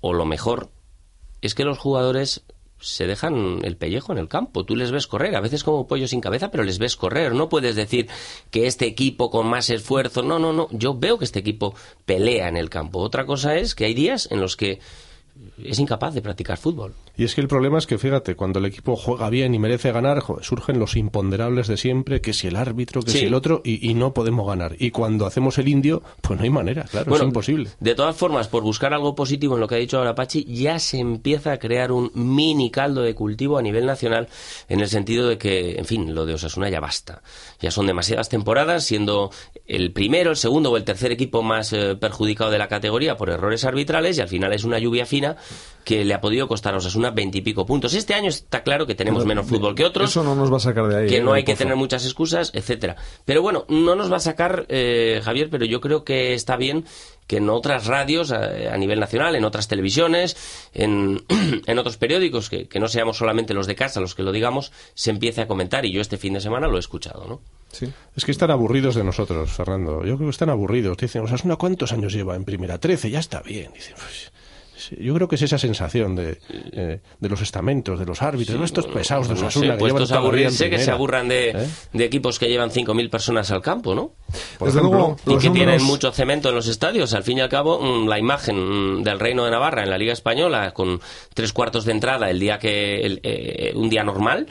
o 0.00 0.12
lo 0.12 0.24
mejor, 0.26 0.70
es 1.42 1.56
que 1.56 1.64
los 1.64 1.76
jugadores 1.76 2.44
se 2.78 3.08
dejan 3.08 3.62
el 3.64 3.76
pellejo 3.76 4.12
en 4.12 4.18
el 4.18 4.28
campo. 4.28 4.64
Tú 4.64 4.76
les 4.76 4.92
ves 4.92 5.08
correr, 5.08 5.34
a 5.34 5.40
veces 5.40 5.64
como 5.64 5.88
pollo 5.88 6.06
sin 6.06 6.20
cabeza, 6.20 6.52
pero 6.52 6.62
les 6.62 6.78
ves 6.78 6.94
correr. 6.94 7.34
No 7.34 7.48
puedes 7.48 7.74
decir 7.74 8.06
que 8.52 8.68
este 8.68 8.86
equipo 8.86 9.28
con 9.28 9.48
más 9.48 9.70
esfuerzo. 9.70 10.22
No, 10.22 10.38
no, 10.38 10.52
no. 10.52 10.68
Yo 10.70 10.94
veo 10.94 11.18
que 11.18 11.24
este 11.24 11.40
equipo 11.40 11.74
pelea 12.04 12.46
en 12.46 12.56
el 12.56 12.70
campo. 12.70 13.00
Otra 13.00 13.26
cosa 13.26 13.56
es 13.56 13.74
que 13.74 13.86
hay 13.86 13.94
días 13.94 14.28
en 14.30 14.40
los 14.40 14.56
que 14.56 14.78
es 15.64 15.78
incapaz 15.78 16.14
de 16.14 16.22
practicar 16.22 16.58
fútbol. 16.58 16.94
Y 17.16 17.24
es 17.24 17.34
que 17.34 17.40
el 17.40 17.48
problema 17.48 17.78
es 17.78 17.86
que, 17.86 17.98
fíjate, 17.98 18.34
cuando 18.34 18.58
el 18.58 18.66
equipo 18.66 18.96
juega 18.96 19.28
bien 19.30 19.54
y 19.54 19.58
merece 19.58 19.92
ganar, 19.92 20.22
surgen 20.42 20.78
los 20.78 20.96
imponderables 20.96 21.68
de 21.68 21.76
siempre, 21.76 22.20
que 22.20 22.32
si 22.32 22.46
el 22.46 22.56
árbitro, 22.56 23.02
que 23.02 23.10
si 23.10 23.24
el 23.26 23.34
otro, 23.34 23.60
y, 23.64 23.92
no 23.94 24.14
podemos 24.14 24.46
ganar. 24.46 24.76
Y 24.78 24.90
cuando 24.90 25.26
hacemos 25.26 25.58
el 25.58 25.68
indio, 25.68 26.02
pues 26.22 26.38
no 26.38 26.44
hay 26.44 26.50
manera, 26.50 26.84
claro, 26.84 27.14
es 27.14 27.22
imposible. 27.22 27.70
De 27.80 27.94
todas 27.94 28.16
formas, 28.16 28.48
por 28.48 28.62
buscar 28.62 28.94
algo 28.94 29.14
positivo 29.14 29.54
en 29.54 29.60
lo 29.60 29.68
que 29.68 29.74
ha 29.74 29.78
dicho 29.78 29.98
ahora 29.98 30.14
Pachi, 30.14 30.44
ya 30.44 30.78
se 30.78 30.98
empieza 30.98 31.52
a 31.52 31.58
crear 31.58 31.92
un 31.92 32.10
mini 32.14 32.70
caldo 32.70 33.02
de 33.02 33.14
cultivo 33.14 33.58
a 33.58 33.62
nivel 33.62 33.84
nacional, 33.84 34.28
en 34.68 34.80
el 34.80 34.88
sentido 34.88 35.28
de 35.28 35.36
que, 35.36 35.76
en 35.76 35.84
fin, 35.84 36.14
lo 36.14 36.24
de 36.24 36.34
Osasuna 36.34 36.70
ya 36.70 36.80
basta. 36.80 37.22
Ya 37.60 37.70
son 37.70 37.86
demasiadas 37.86 38.28
temporadas, 38.28 38.84
siendo 38.84 39.30
el 39.66 39.92
primero, 39.92 40.30
el 40.30 40.36
segundo 40.36 40.70
o 40.70 40.76
el 40.76 40.84
tercer 40.84 41.12
equipo 41.12 41.42
más 41.42 41.72
eh, 41.72 41.96
perjudicado 41.96 42.50
de 42.50 42.58
la 42.58 42.68
categoría 42.68 43.16
por 43.16 43.30
errores 43.30 43.64
arbitrales, 43.64 44.16
y 44.16 44.20
al 44.22 44.28
final 44.28 44.52
es 44.52 44.64
una 44.64 44.78
lluvia 44.78 45.04
fina 45.04 45.29
que 45.84 46.04
le 46.04 46.14
ha 46.14 46.20
podido 46.20 46.46
costar 46.46 46.74
a 46.74 46.78
Osasuna 46.78 47.10
veintipico 47.10 47.66
puntos. 47.66 47.94
Este 47.94 48.14
año 48.14 48.28
está 48.28 48.62
claro 48.62 48.86
que 48.86 48.94
tenemos 48.94 49.24
menos 49.24 49.46
fútbol 49.46 49.74
que 49.74 49.84
otros. 49.84 50.10
Eso 50.10 50.22
no 50.22 50.34
nos 50.34 50.52
va 50.52 50.58
a 50.58 50.60
sacar 50.60 50.86
de 50.86 50.96
ahí. 50.96 51.08
Que 51.08 51.16
¿eh? 51.18 51.22
no 51.22 51.32
hay 51.32 51.44
que 51.44 51.56
tener 51.56 51.76
muchas 51.76 52.04
excusas, 52.04 52.52
etcétera. 52.54 52.96
Pero 53.24 53.42
bueno, 53.42 53.64
no 53.68 53.94
nos 53.94 54.12
va 54.12 54.16
a 54.16 54.20
sacar, 54.20 54.66
eh, 54.68 55.20
Javier, 55.24 55.48
pero 55.50 55.64
yo 55.64 55.80
creo 55.80 56.04
que 56.04 56.34
está 56.34 56.56
bien 56.56 56.84
que 57.26 57.36
en 57.36 57.48
otras 57.48 57.86
radios 57.86 58.32
a, 58.32 58.76
nivel 58.76 58.98
nacional, 58.98 59.36
en 59.36 59.44
otras 59.44 59.68
televisiones, 59.68 60.36
en, 60.74 61.22
en 61.66 61.78
otros 61.78 61.96
periódicos, 61.96 62.50
que, 62.50 62.66
que, 62.66 62.80
no 62.80 62.88
seamos 62.88 63.18
solamente 63.18 63.54
los 63.54 63.68
de 63.68 63.76
casa 63.76 64.00
los 64.00 64.16
que 64.16 64.24
lo 64.24 64.32
digamos, 64.32 64.72
se 64.94 65.10
empiece 65.10 65.40
a 65.40 65.46
comentar. 65.46 65.86
Y 65.86 65.92
yo 65.92 66.00
este 66.00 66.18
fin 66.18 66.34
de 66.34 66.40
semana 66.40 66.66
lo 66.66 66.76
he 66.76 66.80
escuchado, 66.80 67.26
¿no? 67.28 67.40
Sí. 67.72 67.92
Es 68.16 68.24
que 68.24 68.32
están 68.32 68.50
aburridos 68.50 68.96
de 68.96 69.04
nosotros, 69.04 69.52
Fernando. 69.52 70.04
Yo 70.04 70.16
creo 70.16 70.28
que 70.28 70.30
están 70.30 70.50
aburridos. 70.50 70.96
Dicen, 70.96 71.22
Osasuna, 71.22 71.56
¿cuántos 71.56 71.92
años 71.92 72.12
lleva 72.12 72.34
en 72.34 72.44
primera? 72.44 72.78
Trece, 72.78 73.10
ya 73.10 73.20
está 73.20 73.42
bien. 73.42 73.72
Dicen, 73.72 73.94
pues, 73.96 74.32
yo 74.98 75.14
creo 75.14 75.28
que 75.28 75.36
es 75.36 75.42
esa 75.42 75.58
sensación 75.58 76.16
de, 76.16 76.38
eh, 76.72 77.00
de 77.18 77.28
los 77.28 77.40
estamentos, 77.40 77.98
de 77.98 78.06
los 78.06 78.22
árbitros, 78.22 78.58
de 78.58 78.64
estos 78.64 78.86
pesados 78.86 79.28
de 79.28 79.34
Osasuna 79.34 79.76
que 79.76 79.84
llevan 79.84 80.12
aburrirse, 80.12 80.70
que 80.70 80.78
se 80.78 80.90
aburran 80.90 81.28
de, 81.28 81.50
¿Eh? 81.50 81.68
de 81.92 82.04
equipos 82.04 82.38
que 82.38 82.48
llevan 82.48 82.70
5.000 82.70 83.10
personas 83.10 83.50
al 83.50 83.62
campo, 83.62 83.94
¿no? 83.94 84.12
Desde 84.60 84.80
luego, 84.80 85.16
y 85.26 85.38
que 85.38 85.50
tienen 85.50 85.82
mucho 85.82 86.10
cemento 86.12 86.48
en 86.48 86.54
los 86.54 86.66
estadios. 86.66 87.14
Al 87.14 87.22
fin 87.22 87.38
y 87.38 87.40
al 87.40 87.48
cabo, 87.48 87.80
mm, 87.80 88.08
la 88.08 88.18
imagen 88.18 88.98
mm, 88.98 89.02
del 89.02 89.20
Reino 89.20 89.44
de 89.44 89.50
Navarra 89.50 89.82
en 89.82 89.90
la 89.90 89.98
Liga 89.98 90.12
Española, 90.12 90.72
con 90.72 91.00
tres 91.34 91.52
cuartos 91.52 91.84
de 91.84 91.92
entrada 91.92 92.30
el 92.30 92.40
día 92.40 92.58
que 92.58 93.20
eh, 93.22 93.72
un 93.74 93.88
día 93.88 94.02
normal, 94.04 94.46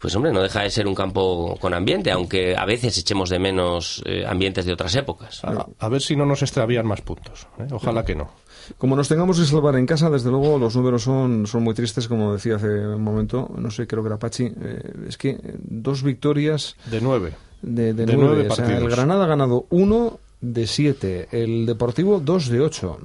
pues 0.00 0.14
hombre, 0.16 0.32
no 0.32 0.42
deja 0.42 0.62
de 0.62 0.70
ser 0.70 0.86
un 0.88 0.94
campo 0.94 1.56
con 1.60 1.74
ambiente, 1.74 2.10
aunque 2.10 2.56
a 2.56 2.64
veces 2.64 2.96
echemos 2.98 3.28
de 3.28 3.38
menos 3.38 4.02
ambientes 4.26 4.64
de 4.64 4.72
otras 4.72 4.94
épocas. 4.96 5.42
A, 5.44 5.88
ver 5.88 6.00
si 6.00 6.16
no 6.16 6.24
nos 6.24 6.42
extravían 6.42 6.86
más 6.86 7.02
puntos. 7.02 7.46
Ojalá 7.70 8.04
que 8.04 8.14
no. 8.14 8.30
Como 8.78 8.96
nos 8.96 9.08
tengamos 9.08 9.38
que 9.38 9.46
salvar 9.46 9.76
en 9.76 9.86
casa, 9.86 10.10
desde 10.10 10.30
luego 10.30 10.58
los 10.58 10.76
números 10.76 11.02
son, 11.02 11.46
son 11.46 11.62
muy 11.62 11.74
tristes, 11.74 12.08
como 12.08 12.32
decía 12.34 12.56
hace 12.56 12.68
un 12.68 13.02
momento, 13.02 13.50
no 13.56 13.70
sé, 13.70 13.86
creo 13.86 14.02
que 14.02 14.08
era 14.08 14.18
Pachi, 14.18 14.44
eh, 14.44 14.92
es 15.08 15.16
que 15.16 15.38
dos 15.58 16.02
victorias... 16.02 16.76
De 16.90 17.00
nueve. 17.00 17.34
De, 17.62 17.92
nueve, 17.92 18.48
el 18.68 18.88
Granada 18.88 19.24
ha 19.24 19.28
ganado 19.28 19.66
uno 19.70 20.18
de 20.40 20.66
siete, 20.66 21.28
el 21.30 21.66
Deportivo 21.66 22.20
dos 22.20 22.48
de 22.48 22.60
ocho. 22.60 22.98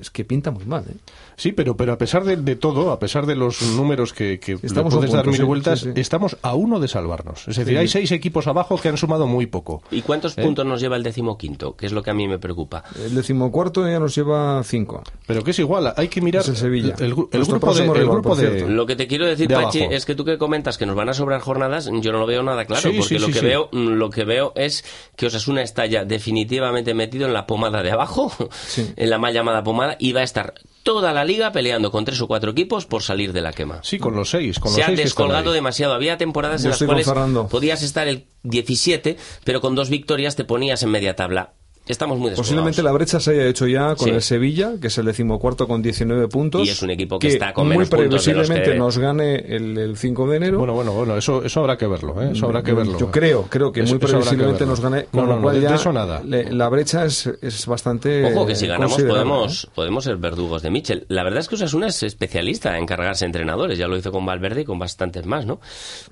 es 0.00 0.10
que 0.10 0.24
pinta 0.24 0.50
muy 0.50 0.66
mal. 0.66 0.84
¿eh? 0.86 0.96
Sí, 1.36 1.52
pero, 1.52 1.76
pero 1.76 1.92
a 1.92 1.98
pesar 1.98 2.24
de, 2.24 2.36
de 2.36 2.56
todo, 2.56 2.90
a 2.92 2.98
pesar 2.98 3.26
de 3.26 3.34
los 3.36 3.62
números 3.62 4.12
que, 4.12 4.38
que 4.38 4.52
Estamos 4.62 4.92
a 4.94 4.96
puedes 4.96 5.12
dar 5.12 5.22
punto, 5.24 5.30
mil 5.32 5.40
sí, 5.40 5.46
vueltas, 5.46 5.80
sí, 5.80 5.90
sí. 5.94 6.00
estamos 6.00 6.36
a 6.42 6.54
uno 6.54 6.78
de 6.80 6.88
salvarnos. 6.88 7.40
Es 7.48 7.56
decir, 7.56 7.72
Sí. 7.74 7.76
hay 7.76 7.88
seis 7.88 8.12
equipos 8.12 8.46
abajo 8.46 8.76
que 8.78 8.88
han 8.88 8.96
sumado 8.96 9.26
muy 9.26 9.46
poco. 9.46 9.82
¿Y 9.90 10.02
cuántos 10.02 10.34
puntos 10.34 10.66
nos 10.66 10.80
lleva 10.80 10.96
el 10.96 11.02
decimoquinto? 11.02 11.74
Que 11.76 11.86
es 11.86 11.92
lo 11.92 12.02
que 12.02 12.10
a 12.10 12.14
mí 12.14 12.28
me 12.28 12.38
preocupa. 12.38 12.84
El 13.02 13.14
decimocuarto 13.14 13.88
ya 13.88 13.98
nos 13.98 14.14
lleva 14.14 14.62
cinco. 14.64 15.02
Pero 15.26 15.42
que 15.42 15.52
es 15.52 15.58
igual, 15.58 15.92
hay 15.96 16.08
que 16.08 16.20
mirar 16.20 16.42
Es 16.42 16.48
el 16.50 16.56
Sevilla. 16.56 16.94
el, 16.98 17.04
el 17.06 17.16
Nuestro 17.32 17.58
grupo 17.58 17.74
de, 17.74 17.82
el 17.84 17.90
rival, 17.94 18.08
grupo 18.08 18.36
de-. 18.36 18.68
Lo 18.68 18.86
que 18.86 18.96
te 18.96 19.06
quiero 19.06 19.26
decir, 19.26 19.48
de 19.48 19.54
Pachi, 19.54 19.80
abajo. 19.80 19.94
es 19.94 20.04
que 20.06 20.14
tú 20.14 20.24
que 20.24 20.38
comentas 20.38 20.78
que 20.78 20.86
nos 20.86 20.96
van 20.96 21.08
a 21.08 21.14
sobrar 21.14 21.40
jornadas, 21.40 21.90
yo 22.00 22.12
no 22.12 22.18
lo 22.18 22.26
veo 22.26 22.42
nada 22.42 22.64
claro, 22.64 22.82
Sí, 22.82 22.96
porque 22.98 23.14
sí, 23.16 23.18
lo 23.18 23.26
sí, 23.28 23.32
que 23.32 23.38
sí. 23.40 23.44
veo, 23.46 23.68
lo 23.72 24.10
que 24.10 24.24
veo 24.24 24.52
es 24.54 24.84
que 25.16 25.26
Osasuna 25.26 25.62
está 25.62 25.86
ya 25.86 26.04
definitivamente 26.04 26.94
metido 26.94 27.26
en 27.26 27.32
la 27.32 27.46
pomada 27.46 27.82
de 27.82 27.90
abajo, 27.90 28.32
Sí. 28.66 28.92
en 28.96 29.10
la 29.10 29.18
mal 29.18 29.32
llamada 29.32 29.62
pomada, 29.62 29.96
y 29.98 30.12
va 30.12 30.20
a 30.20 30.24
estar 30.24 30.54
toda 30.82 31.12
la 31.22 31.26
liga 31.26 31.52
peleando 31.52 31.90
con 31.92 32.04
tres 32.04 32.20
o 32.20 32.26
cuatro 32.26 32.50
equipos 32.50 32.84
por 32.86 33.02
salir 33.02 33.32
de 33.32 33.40
la 33.42 33.52
quema. 33.52 33.78
Sí, 33.82 33.98
con 33.98 34.16
los 34.16 34.30
seis. 34.30 34.58
Con 34.58 34.72
Se 34.72 34.78
los 34.80 34.86
que 34.86 34.92
están 34.92 35.04
descolgado 35.04 35.52
demasiado. 35.52 35.94
Había 35.94 36.16
temporadas 36.18 36.62
Yo 36.62 36.66
en 36.66 36.70
las 36.70 36.82
cuales 36.82 37.06
Fernando. 37.06 37.46
podías 37.48 37.82
estar 37.82 38.08
el 38.08 38.26
17, 38.42 39.16
pero 39.44 39.60
con 39.60 39.74
dos 39.76 39.88
victorias 39.88 40.34
te 40.34 40.44
ponías 40.44 40.82
en 40.82 40.90
media 40.90 41.14
tabla. 41.14 41.52
Estamos 41.88 42.16
muy. 42.18 42.30
Posiblemente 42.30 42.80
la 42.82 42.92
brecha 42.92 43.18
se 43.18 43.32
haya 43.32 43.46
hecho 43.48 43.66
ya 43.66 43.96
con 43.96 44.06
Sí. 44.08 44.10
el 44.10 44.22
Sevilla, 44.22 44.74
que 44.80 44.86
es 44.86 44.98
el 44.98 45.06
decimocuarto 45.06 45.66
con 45.66 45.82
19 45.82 46.28
puntos. 46.28 46.64
Y 46.66 46.70
es 46.70 46.80
un 46.80 46.90
equipo 46.90 47.18
que 47.18 47.26
está 47.26 47.52
con 47.52 47.66
menos 47.68 47.90
muy 47.90 47.98
puntos 47.98 48.24
de 48.24 48.32
los 48.32 48.48
que 48.48 48.54
previsiblemente 48.54 48.78
nos 48.78 48.98
gane 48.98 49.34
el, 49.34 49.76
el 49.76 49.96
5 49.96 50.28
de 50.28 50.36
enero. 50.36 50.58
Bueno, 50.58 50.74
bueno, 50.74 50.92
bueno, 50.92 51.16
eso, 51.16 51.42
eso 51.44 51.58
habrá 51.60 51.76
que 51.76 51.88
verlo, 51.88 52.22
¿eh? 52.22 52.30
Eso 52.34 52.46
habrá 52.46 52.62
que 52.62 52.70
Yo- 52.70 52.76
verlo. 52.76 52.98
Yo 52.98 53.10
creo, 53.10 53.42
creo 53.50 53.72
que 53.72 53.80
Eso- 53.80 53.94
muy 53.94 54.00
que 54.00 54.06
previsiblemente 54.06 54.64
nos 54.64 54.80
gane. 54.80 55.06
No, 55.12 55.20
Con 55.20 55.20
no, 55.22 55.26
lo 55.26 55.36
no, 55.36 55.42
cual 55.42 55.60
ya 55.60 55.74
eso 55.74 55.92
nada. 55.92 56.22
le- 56.24 56.52
la 56.52 56.68
brecha 56.68 57.04
es, 57.04 57.26
es 57.42 57.66
bastante. 57.66 58.24
Ojo 58.32 58.46
que 58.46 58.54
si 58.54 58.68
ganamos 58.68 59.02
podemos, 59.02 59.64
¿eh? 59.64 59.68
podemos 59.74 60.04
ser 60.04 60.16
verdugos 60.18 60.62
de 60.62 60.70
Michel. 60.70 61.04
La 61.08 61.24
verdad 61.24 61.40
es 61.40 61.48
que 61.48 61.56
Osasuna 61.56 61.88
es 61.88 62.00
especialista 62.04 62.78
en 62.78 62.86
cargarse 62.86 63.24
entrenadores. 63.24 63.76
Ya 63.76 63.88
lo 63.88 63.96
hizo 63.96 64.12
con 64.12 64.24
Valverde 64.24 64.60
y 64.60 64.64
con 64.64 64.78
bastantes 64.78 65.26
más, 65.26 65.46
¿no? 65.46 65.60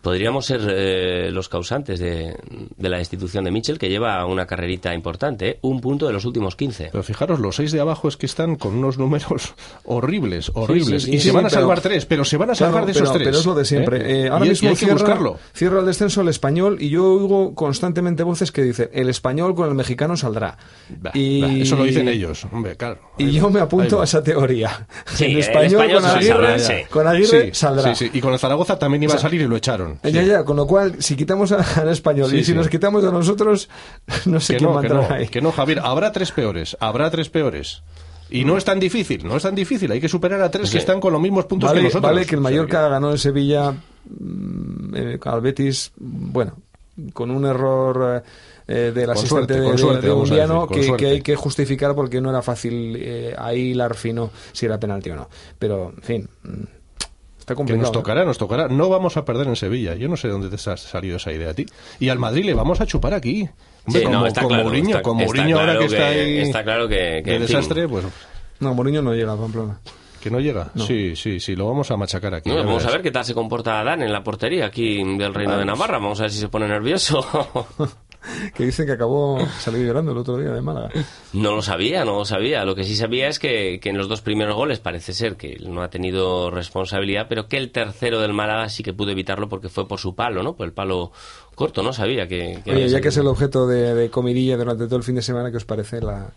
Podríamos 0.02 0.46
ser 0.46 0.60
eh, 0.68 1.30
los 1.30 1.48
causantes 1.48 2.00
de, 2.00 2.34
de 2.76 2.88
la 2.88 2.98
destitución 2.98 3.44
de 3.44 3.52
Michel, 3.52 3.78
que 3.78 3.88
lleva 3.88 4.26
una 4.26 4.46
carrerita 4.46 4.92
importante. 4.94 5.48
¿eh? 5.50 5.58
Un 5.62 5.81
punto 5.81 6.07
de 6.07 6.12
los 6.12 6.25
últimos 6.25 6.57
15. 6.57 6.88
Pero 6.93 7.02
fijaros, 7.02 7.38
los 7.40 7.57
seis 7.57 7.71
de 7.73 7.81
abajo 7.81 8.09
es 8.09 8.17
que 8.17 8.26
están 8.26 8.57
con 8.57 8.76
unos 8.76 8.97
números 8.99 9.55
horribles, 9.85 10.50
horribles. 10.55 11.02
sí, 11.05 11.14
y 11.14 11.19
sí, 11.19 11.29
se 11.29 11.33
van 11.33 11.45
a 11.45 11.49
pero- 11.49 11.61
salvar 11.61 11.81
tres, 11.81 12.07
pero 12.07 12.25
se 12.25 12.37
van 12.37 12.50
a 12.50 12.55
salvar 12.55 12.85
Claro, 12.85 12.87
de 12.87 12.93
esos 12.93 13.02
pero, 13.02 13.12
tres. 13.14 13.26
pero 13.29 13.38
es 13.38 13.47
lo 13.47 13.55
de 13.55 13.64
siempre. 13.64 13.99
¿eh? 13.99 14.25
Eh, 14.26 14.29
ahora 14.29 14.45
Y- 14.45 14.49
y 14.49 14.50
mismo 14.50 14.69
hay 14.71 14.75
que 14.75 14.79
cierra, 14.87 14.95
buscarlo. 14.95 15.38
cierra 15.52 15.81
el 15.81 15.87
descenso 15.87 16.21
el 16.23 16.29
español 16.29 16.79
y 16.81 16.88
yo 16.88 17.05
oigo 17.12 17.55
constantemente 17.55 18.23
voces 18.23 18.52
que 18.52 18.62
dicen 18.62 18.88
el 18.93 19.09
español 19.09 19.55
con 19.55 19.69
el 19.69 19.75
mexicano 19.75 20.17
saldrá. 20.17 20.57
Bah, 20.88 21.11
y, 21.14 21.40
bah, 21.43 21.52
eso 21.52 21.76
lo 21.76 21.85
dicen 21.85 22.09
ellos, 22.09 22.47
hombre, 22.52 22.76
claro. 22.76 22.99
Y 23.19 23.31
yo 23.33 23.50
me 23.50 23.61
apunto 23.61 24.00
a 24.00 24.05
esa 24.05 24.23
teoría. 24.23 24.87
Sí, 25.14 25.25
el 25.26 25.31
el 25.33 25.38
español, 25.40 25.83
español 25.83 26.00
con 26.02 26.11
sí 26.11 26.17
Aguirre, 26.17 26.59
saldrá, 26.59 26.59
sí. 26.59 26.85
con 26.90 27.07
Aguirre 27.07 27.45
Sí, 27.47 27.50
saldrá. 27.52 27.95
sí, 27.95 28.07
sí. 28.07 28.19
Y 28.19 28.21
con 28.21 28.33
el 28.33 28.38
Zaragoza 28.38 28.79
también 28.79 29.02
iba 29.02 29.14
a 29.14 29.19
salir 29.19 29.40
y 29.43 29.47
lo 29.47 29.57
echaron. 29.57 29.99
Sí. 30.02 30.12
Ya, 30.12 30.23
ya, 30.23 30.45
con 30.45 30.57
lo 30.57 30.67
cual, 30.67 30.97
si 31.02 31.17
quitamos 31.17 31.52
al 31.52 31.88
español 31.90 32.31
Sí, 32.31 32.37
y 32.37 32.45
si 32.45 32.52
sí. 32.52 32.55
nos 32.55 32.69
quitamos 32.69 33.05
a 33.05 33.11
nosotros, 33.11 33.69
no 34.26 34.40
sé 34.40 34.55
Que 34.55 34.59
quién 34.59 34.71
no, 34.71 34.75
va 34.75 34.81
a 34.81 34.83
que 34.83 34.87
entrar 34.88 35.11
no, 35.11 35.14
ahí. 35.17 35.29
que 35.29 35.40
no, 35.43 35.50
Javier. 35.52 35.80
Habrá 35.83 36.12
tres 36.12 36.33
peores. 36.33 36.76
Habrá 36.80 37.11
tres 37.11 37.28
peores. 37.28 37.83
Y 38.30 38.45
no 38.45 38.57
es 38.57 38.64
tan 38.64 38.78
difícil, 38.78 39.26
no 39.26 39.37
es 39.37 39.42
tan 39.42 39.54
difícil. 39.54 39.90
Hay 39.90 40.00
que 40.00 40.09
superar 40.09 40.40
a 40.40 40.50
tres 40.50 40.69
Sí. 40.69 40.73
que 40.75 40.78
están 40.78 41.00
con 41.00 41.12
los 41.12 41.21
mismos 41.21 41.47
puntos 41.47 41.69
Vale, 41.69 41.80
que 41.80 41.85
nosotros. 41.85 42.12
vale 42.12 42.26
que 42.26 42.37
el 42.37 42.40
O 42.40 42.42
sea 42.42 42.50
Mallorca 42.50 42.88
ganó 42.88 43.11
en 43.11 43.19
Sevilla 43.19 43.73
mm, 43.73 44.95
eh, 44.95 45.19
al 45.25 45.40
Betis, 45.40 45.90
bueno, 45.97 46.57
con 47.12 47.30
un 47.30 47.45
error 47.45 48.23
eh, 48.23 48.30
eh, 48.69 48.92
del 48.95 49.11
asistente 49.11 49.54
suerte, 49.54 49.73
de, 49.73 49.78
suerte, 49.78 50.07
de 50.07 50.12
Undiano 50.12 50.66
decir, 50.66 50.95
que, 50.97 51.07
hay 51.07 51.23
que 51.23 51.35
justificar 51.35 51.95
porque 51.95 52.21
no 52.21 52.30
era 52.30 52.40
fácil 52.40 52.95
eh, 52.97 53.35
ahí 53.37 53.75
fino 53.95 54.30
si 54.52 54.66
era 54.66 54.78
penalti 54.78 55.11
o 55.11 55.16
no. 55.16 55.28
Pero, 55.59 55.92
en 55.97 56.02
fin, 56.02 56.28
Que 57.54 57.76
nos 57.76 57.92
tocará, 57.92 58.25
nos 58.25 58.38
tocará. 58.38 58.69
No 58.69 58.88
vamos 58.88 59.16
a 59.16 59.25
perder 59.25 59.47
en 59.49 59.57
Sevilla. 59.57 59.95
Yo 59.95 60.09
no 60.09 60.16
sé 60.16 60.28
de 60.28 60.33
dónde 60.33 60.49
te 60.49 60.71
ha 60.71 60.76
salido 60.76 61.16
esa 61.16 61.33
idea 61.33 61.50
a 61.50 61.54
ti. 61.54 61.66
Y 61.99 62.09
al 62.09 62.19
Madrid 62.19 62.45
le 62.45 62.54
vamos 62.54 62.80
a 62.80 62.87
chupar 62.87 63.14
aquí. 63.14 63.49
Hombre, 63.87 64.00
Sí, 64.00 64.07
como, 64.07 64.19
no, 64.21 64.26
está 64.26 64.40
con 64.42 64.49
claro, 64.50 64.64
Mourinho, 64.64 64.88
está- 64.90 65.02
con 65.02 65.21
está 65.21 65.26
Mourinho 65.35 65.59
ahora 65.59 65.73
claro 65.73 65.80
que 65.80 65.87
está 65.95 65.99
que- 66.11 66.21
ahí 66.21 66.38
está 66.38 66.62
claro 66.64 66.88
que- 66.88 66.95
que, 66.97 67.30
de 67.30 67.37
en 67.37 67.47
fin. 67.47 67.57
desastre, 67.57 67.88
pues 67.88 68.04
No, 68.61 68.75
Mourinho 68.75 69.00
no 69.02 69.14
llega 69.14 69.33
a 69.33 69.37
Pamplona. 69.37 69.78
que 70.21 70.30
no 70.30 70.38
llega. 70.38 70.71
Sí, 70.76 71.16
sí, 71.16 71.40
sí, 71.40 71.57
lo 71.57 71.66
vamos 71.66 71.90
a 71.90 71.97
machacar 71.97 72.35
aquí. 72.35 72.50
No, 72.50 72.57
vamos 72.57 72.85
a 72.85 72.90
ver 72.90 73.00
qué 73.00 73.11
tal 73.11 73.25
se 73.25 73.33
comporta 73.35 73.80
Adán 73.80 74.02
en 74.02 74.12
la 74.12 74.23
portería 74.23 74.66
aquí 74.66 75.02
del 75.16 75.33
Reino 75.33 75.57
de 75.57 75.64
Navarra. 75.64 75.99
Vamos 75.99 76.21
a 76.21 76.25
ver 76.25 76.30
si 76.30 76.38
se 76.38 76.49
pone 76.49 76.69
nervioso. 76.69 77.25
Que 78.54 78.64
dicen 78.64 78.86
que 78.86 78.92
acabó 78.92 79.38
salió 79.58 79.82
llorando 79.84 80.12
el 80.12 80.18
otro 80.18 80.36
día 80.36 80.50
de 80.50 80.60
Málaga. 80.60 80.90
No 81.32 81.54
lo 81.54 81.62
sabía, 81.62 82.04
no 82.04 82.18
lo 82.18 82.24
sabía. 82.24 82.64
Lo 82.64 82.74
que 82.74 82.84
sí 82.84 82.96
sabía 82.96 83.28
es 83.28 83.38
que, 83.38 83.80
que 83.80 83.90
en 83.90 83.98
los 83.98 84.08
dos 84.08 84.20
primeros 84.20 84.56
goles 84.56 84.78
parece 84.78 85.12
ser 85.12 85.36
que 85.36 85.52
él 85.54 85.72
no 85.72 85.82
ha 85.82 85.90
tenido 85.90 86.50
responsabilidad, 86.50 87.26
pero 87.28 87.48
que 87.48 87.56
el 87.56 87.70
tercero 87.70 88.20
del 88.20 88.32
Málaga 88.32 88.68
sí 88.68 88.82
que 88.82 88.92
pudo 88.92 89.10
evitarlo 89.10 89.48
porque 89.48 89.68
fue 89.68 89.88
por 89.88 89.98
su 89.98 90.14
palo, 90.14 90.42
¿no? 90.42 90.54
Por 90.54 90.66
el 90.66 90.72
palo 90.72 91.12
corto, 91.54 91.82
no 91.82 91.92
sabía 91.92 92.26
que... 92.26 92.60
que 92.64 92.70
Oye, 92.72 92.88
ya 92.88 93.00
que 93.00 93.08
es 93.08 93.16
el 93.16 93.26
objeto 93.26 93.66
de, 93.66 93.94
de 93.94 94.10
comidilla 94.10 94.56
durante 94.56 94.86
todo 94.86 94.96
el 94.96 95.02
fin 95.02 95.14
de 95.14 95.22
semana, 95.22 95.50
¿qué 95.50 95.58
os 95.58 95.64
parece 95.64 96.00
la, 96.00 96.32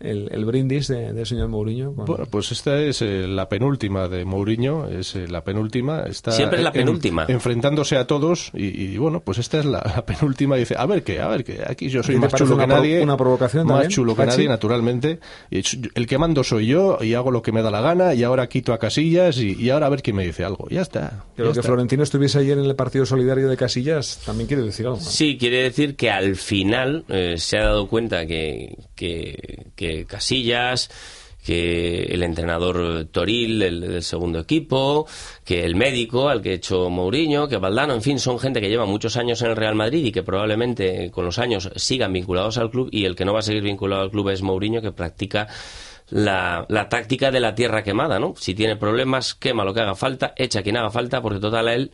el, 0.00 0.28
el 0.32 0.44
brindis 0.44 0.88
de- 0.88 1.12
del 1.12 1.26
señor 1.26 1.48
Mourinho? 1.48 1.94
Con- 1.94 2.04
Bueno, 2.04 2.24
pues 2.30 2.52
esta 2.52 2.78
es 2.80 3.02
eh, 3.02 3.26
la 3.26 3.48
penúltima 3.48 4.08
de 4.08 4.24
Mourinho, 4.24 4.86
es 4.88 5.14
eh, 5.16 5.26
la 5.28 5.42
penúltima. 5.44 6.02
Está 6.06 6.32
Siempre 6.32 6.58
es 6.58 6.64
la 6.64 6.70
en- 6.70 6.74
penúltima. 6.74 7.24
enfrentándose 7.28 7.96
a 7.96 8.06
todos 8.06 8.50
y, 8.54 8.66
y, 8.66 8.98
bueno, 8.98 9.20
pues 9.20 9.38
esta 9.38 9.58
es 9.58 9.64
la, 9.64 9.78
la 9.96 10.04
penúltima. 10.06 10.56
Dice, 10.56 10.74
a 10.76 10.86
ver 10.86 11.02
qué, 11.02 11.20
a 11.20 11.28
ver 11.28 11.44
qué, 11.44 11.60
aquí 11.66 11.88
yo 11.88 12.02
soy 12.02 12.16
¿Y 12.16 12.20
te 12.20 12.26
más 12.26 12.34
chulo 12.34 12.54
una 12.54 12.64
que 12.64 12.72
nadie. 12.74 13.02
una 13.02 13.16
provocación 13.16 13.64
Más 13.66 13.72
también, 13.74 13.90
chulo 13.90 14.12
que 14.14 14.22
Pachi? 14.22 14.30
nadie, 14.36 14.48
naturalmente. 14.48 15.18
El 15.50 16.06
que 16.06 16.18
mando 16.18 16.44
soy 16.44 16.66
yo 16.66 16.98
y 17.00 17.14
hago 17.14 17.30
lo 17.30 17.42
que 17.42 17.52
me 17.52 17.62
da 17.62 17.70
la 17.70 17.80
gana 17.80 18.14
y 18.14 18.22
ahora 18.22 18.48
quito 18.48 18.72
a 18.72 18.78
Casillas 18.78 19.38
y, 19.38 19.54
y 19.60 19.70
ahora 19.70 19.86
a 19.86 19.90
ver 19.90 20.02
quién 20.02 20.16
me 20.16 20.24
dice 20.26 20.44
algo. 20.44 20.66
Ya 20.70 20.82
está. 20.82 21.24
Pero 21.34 21.48
ya 21.48 21.54
que 21.54 21.60
está. 21.60 21.68
Florentino 21.68 22.02
estuviese 22.02 22.38
ayer 22.38 22.58
en 22.58 22.64
el 22.64 22.74
partido 22.76 23.06
solidario 23.06 23.48
de 23.48 23.56
Casillas 23.56 24.20
también 24.26 24.46
quiere 24.46 24.62
decir 24.62 24.86
algo. 24.86 24.98
¿no? 24.98 25.02
Sí, 25.04 25.36
quiere 25.38 25.62
decir 25.62 25.96
que 25.96 26.10
al 26.10 26.36
final 26.36 27.04
eh, 27.08 27.34
se 27.38 27.58
ha 27.58 27.64
dado 27.64 27.88
cuenta 27.88 28.26
que, 28.26 28.76
que, 28.94 29.66
que 29.74 29.85
Casillas, 30.06 30.90
que 31.46 32.02
el 32.02 32.24
entrenador 32.24 33.06
Toril 33.12 33.62
el, 33.62 33.80
del 33.80 34.02
segundo 34.02 34.40
equipo, 34.40 35.06
que 35.44 35.64
el 35.64 35.76
médico 35.76 36.28
al 36.28 36.42
que 36.42 36.50
ha 36.50 36.54
hecho 36.54 36.90
Mourinho, 36.90 37.46
que 37.46 37.56
Valdano, 37.56 37.94
en 37.94 38.02
fin, 38.02 38.18
son 38.18 38.40
gente 38.40 38.60
que 38.60 38.68
lleva 38.68 38.84
muchos 38.84 39.16
años 39.16 39.40
en 39.42 39.50
el 39.50 39.56
Real 39.56 39.76
Madrid 39.76 40.04
y 40.04 40.10
que 40.10 40.24
probablemente 40.24 41.12
con 41.12 41.24
los 41.24 41.38
años 41.38 41.70
sigan 41.76 42.12
vinculados 42.12 42.58
al 42.58 42.70
club 42.70 42.88
y 42.90 43.04
el 43.04 43.14
que 43.14 43.24
no 43.24 43.32
va 43.32 43.38
a 43.38 43.42
seguir 43.42 43.62
vinculado 43.62 44.02
al 44.02 44.10
club 44.10 44.30
es 44.30 44.42
Mourinho 44.42 44.82
que 44.82 44.90
practica 44.90 45.46
la 46.10 46.86
táctica 46.88 47.30
de 47.30 47.40
la 47.40 47.54
tierra 47.54 47.84
quemada, 47.84 48.18
¿no? 48.18 48.34
Si 48.36 48.54
tiene 48.54 48.76
problemas, 48.76 49.34
quema 49.34 49.64
lo 49.64 49.72
que 49.72 49.80
haga 49.80 49.94
falta, 49.94 50.34
echa 50.36 50.62
quien 50.62 50.76
haga 50.76 50.90
falta, 50.90 51.22
porque 51.22 51.38
total 51.40 51.68
a 51.68 51.74
él, 51.74 51.92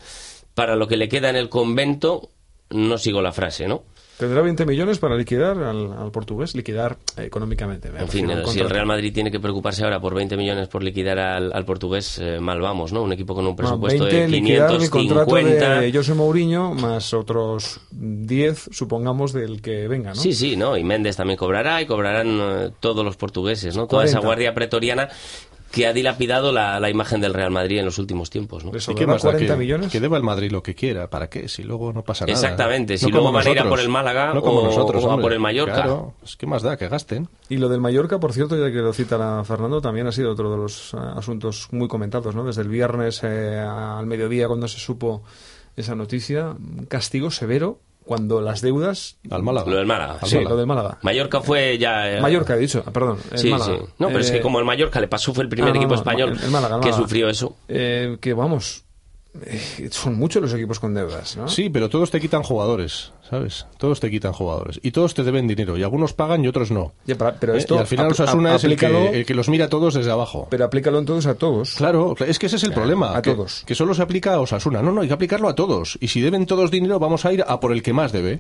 para 0.55 0.77
lo 0.77 0.87
que 0.87 0.97
le 0.97 1.09
queda 1.09 1.31
en 1.31 1.37
el 1.37 1.49
convento, 1.49 2.31
no 2.71 2.97
sigo 2.97 3.21
la 3.21 3.33
frase, 3.33 3.69
¿no? 3.69 3.85
Tendrá 4.19 4.43
20 4.43 4.67
millones 4.67 4.99
para 4.99 5.17
liquidar 5.17 5.59
al, 5.59 5.93
al 5.93 6.11
portugués, 6.11 6.55
liquidar 6.55 6.99
eh, 7.17 7.25
económicamente. 7.25 7.91
me 7.91 8.01
En 8.01 8.09
fin, 8.09 8.31
eh, 8.31 8.43
un 8.45 8.47
si 8.47 8.61
el. 8.61 8.71
Real 8.71 8.87
Madrid 8.87 9.13
tiene 9.13 9.31
que 9.31 9.41
preocuparse 9.41 9.83
ahora 9.85 10.01
por 10.01 10.15
20 10.15 10.37
millones 10.37 10.69
por 10.69 10.83
liquidar 10.83 11.19
al, 11.19 11.53
al 11.53 11.65
portugués, 11.65 12.19
eh, 12.19 12.39
mal 12.39 12.61
vamos, 12.61 12.93
¿no? 12.93 13.03
Un 13.03 13.13
equipo 13.13 13.35
con 13.35 13.47
un 13.47 13.57
presupuesto 13.57 14.05
20 14.05 14.21
de 14.23 14.29
liquidar 14.29 14.71
el 14.73 14.91
contrato 14.91 15.35
550. 15.35 15.81
de 15.81 15.93
José 15.93 16.15
Mourinho 16.15 16.75
más 16.75 17.15
otros 17.15 17.81
10, 17.91 18.69
supongamos, 18.71 19.33
del 19.33 19.61
que 19.61 19.89
venga, 19.89 20.11
¿no? 20.11 20.17
Sí, 20.17 20.35
sí, 20.35 20.57
¿no? 20.57 20.77
Y 20.77 20.85
Méndez 20.85 21.17
también 21.17 21.37
cobrará 21.37 21.81
y 21.83 21.87
cobrarán 21.87 22.39
eh, 22.41 22.71
todos 22.81 23.05
los 23.05 23.17
portugueses, 23.17 23.77
¿no? 23.77 23.87
Toda 23.87 24.05
esa 24.05 24.21
40. 24.21 24.27
guardia 24.27 24.55
pretoriana 24.55 25.09
que 25.73 25.87
ha 25.87 25.93
dilapidado 25.95 26.53
la, 26.53 26.79
la 26.79 26.91
imagen 26.91 27.21
del 27.21 27.33
Real 27.35 27.51
Madrid 27.51 27.79
en 27.79 27.87
los 27.87 27.99
últimos 27.99 28.29
tiempos, 28.31 28.63
¿no? 28.65 28.71
¿Le 28.73 28.79
¿Y 28.79 28.95
qué 28.95 29.07
más 29.07 29.23
da 29.23 29.31
40 29.31 29.55
que, 29.55 29.59
millones? 29.59 29.91
que 29.91 30.01
deba 30.01 30.19
el 30.19 30.23
Madrid 30.23 30.53
lo 30.53 30.63
que 30.63 30.75
quiera? 30.75 31.09
¿Para 31.09 31.29
qué? 31.31 31.49
Si 31.49 31.63
luego 31.63 31.93
no 31.93 32.03
pasa 32.05 32.27
nada. 32.27 32.33
Exactamente, 32.39 32.99
si 32.99 33.07
No 33.07 33.13
luego 33.13 33.27
como 33.27 33.39
van 33.39 33.47
a 33.47 33.51
ir 33.51 33.59
a 33.59 33.65
nosotros. 33.65 33.71
por 33.71 33.81
el 33.81 33.89
Málaga 33.89 34.35
no 34.35 34.43
como 34.43 34.59
o- 34.61 34.65
nosotros, 34.67 35.05
o 35.05 35.11
a 35.11 35.19
por 35.19 35.33
el 35.33 35.41
Mallorca. 35.41 35.75
Claro, 35.75 36.15
pues 36.21 36.37
¿qué 36.37 36.47
más 36.47 36.63
da? 36.63 36.77
Que 36.77 36.89
gasten. 36.89 37.27
Y 37.49 37.57
lo 37.57 37.69
del 37.71 37.81
Mallorca, 37.81 38.21
por 38.21 38.33
cierto, 38.35 38.57
ya 38.57 38.71
que 38.71 38.79
lo 38.79 38.93
cita 38.93 39.17
la 39.17 39.43
Fernando, 39.45 39.81
también 39.81 40.07
ha 40.07 40.13
sido 40.13 40.31
otro 40.33 40.51
de 40.51 40.59
los 40.59 40.93
eh, 40.95 40.99
asuntos 41.17 41.69
muy 41.73 41.89
comentados, 41.89 42.35
¿no? 42.35 42.45
Desde 42.45 42.63
el 42.63 42.69
viernes 42.69 43.21
eh, 43.25 43.59
al 43.59 44.07
mediodía, 44.07 44.49
cuando 44.49 44.69
se 44.69 44.79
supo 44.79 45.23
esa 45.75 45.95
noticia, 45.95 46.49
un 46.51 46.85
castigo 46.87 47.31
severo 47.31 47.81
cuando 48.05 48.41
las 48.41 48.61
deudas... 48.61 49.19
Al 49.31 49.43
Málaga. 49.43 49.71
Lo 49.71 49.77
del 49.77 49.87
Málaga. 49.87 50.19
Al 50.21 50.29
Sí, 50.29 50.35
Málaga. 50.37 50.51
lo 50.51 50.57
del 50.57 50.67
Málaga. 50.67 50.99
Mallorca 51.03 51.41
fue 51.41 51.79
ya... 51.79 52.11
eh, 52.11 52.21
Mallorca, 52.21 52.55
he 52.57 52.59
dicho, 52.59 52.83
ah, 52.87 52.91
perdón. 52.91 53.19
el 53.31 53.39
Sí, 53.39 53.51
Málaga. 53.51 53.73
sí. 53.79 53.85
No, 53.99 54.09
pero 54.09 54.19
es 54.21 54.31
Eh, 54.31 54.33
que 54.35 54.41
como 54.41 54.59
el 54.59 54.65
Mallorca 54.65 55.01
le 55.01 55.09
pasó, 55.09 55.33
fue 55.35 55.45
el 55.45 55.49
primer 55.51 55.71
ah, 55.71 55.75
no, 55.75 55.81
equipo 55.81 55.95
no, 55.95 56.01
español 56.01 56.31
el- 56.39 56.45
el 56.45 56.51
Málaga, 56.51 56.77
el 56.77 56.81
que 56.83 56.93
sufrió 56.93 57.29
eso. 57.29 57.57
eh, 57.69 58.17
que 58.21 58.35
vamos, 58.35 58.79
eh, 58.79 58.92
son 59.91 60.17
muchos 60.17 60.43
los 60.43 60.53
equipos 60.53 60.79
con 60.79 60.93
deudas, 60.95 61.37
¿no? 61.37 61.49
Sí, 61.49 61.71
pero 61.71 61.89
todos 61.89 62.11
te 62.11 62.21
quitan 62.21 62.43
jugadores, 62.43 63.13
¿sabes? 63.29 63.67
Todos 63.79 63.99
te 64.01 64.11
quitan 64.11 64.33
jugadores. 64.33 64.79
Y 64.83 64.91
todos 64.91 65.15
te 65.15 65.23
deben 65.23 65.47
dinero. 65.49 65.77
Y 65.79 65.83
algunos 65.83 66.13
pagan 66.13 66.45
y 66.45 66.49
otros 66.49 66.71
no. 66.71 66.93
Ya, 67.07 67.17
pero- 67.17 67.55
¿Eh? 67.55 67.59
esto 67.59 67.77
y 67.77 67.79
al 67.79 67.87
final 67.87 68.09
Osasuna 68.13 68.55
es 68.57 68.65
el 68.65 68.77
que, 68.77 69.09
el 69.21 69.25
que 69.27 69.35
los 69.35 69.49
mira 69.49 69.67
a 69.67 69.69
todos 69.69 69.95
desde 69.95 70.11
abajo. 70.11 70.49
Pero 70.51 70.65
aplícalo 70.67 70.99
entonces 70.99 71.31
a 71.31 71.35
todos. 71.37 71.75
Claro, 71.77 72.15
es 72.27 72.39
que 72.39 72.47
ese 72.47 72.57
es 72.57 72.65
el 72.65 72.73
problema. 72.73 73.17
a 73.17 73.23
que, 73.23 73.33
todos. 73.33 73.63
Que 73.67 73.75
solo 73.75 73.95
se 73.95 74.03
aplica 74.03 74.35
a 74.35 74.41
Osasuna. 74.41 74.83
No, 74.83 74.93
no, 74.93 75.01
hay 75.01 75.09
que 75.09 75.15
aplicarlo 75.15 75.49
a 75.49 75.55
todos. 75.55 75.97
Y 76.01 76.09
si 76.09 76.21
deben 76.21 76.45
todos 76.47 76.71
dinero, 76.71 76.99
vamos 76.99 77.25
a 77.25 77.33
ir 77.33 77.43
a 77.47 77.59
por 77.61 77.73
el 77.73 77.83
que 77.83 77.93
más 77.93 78.13
debe. 78.13 78.39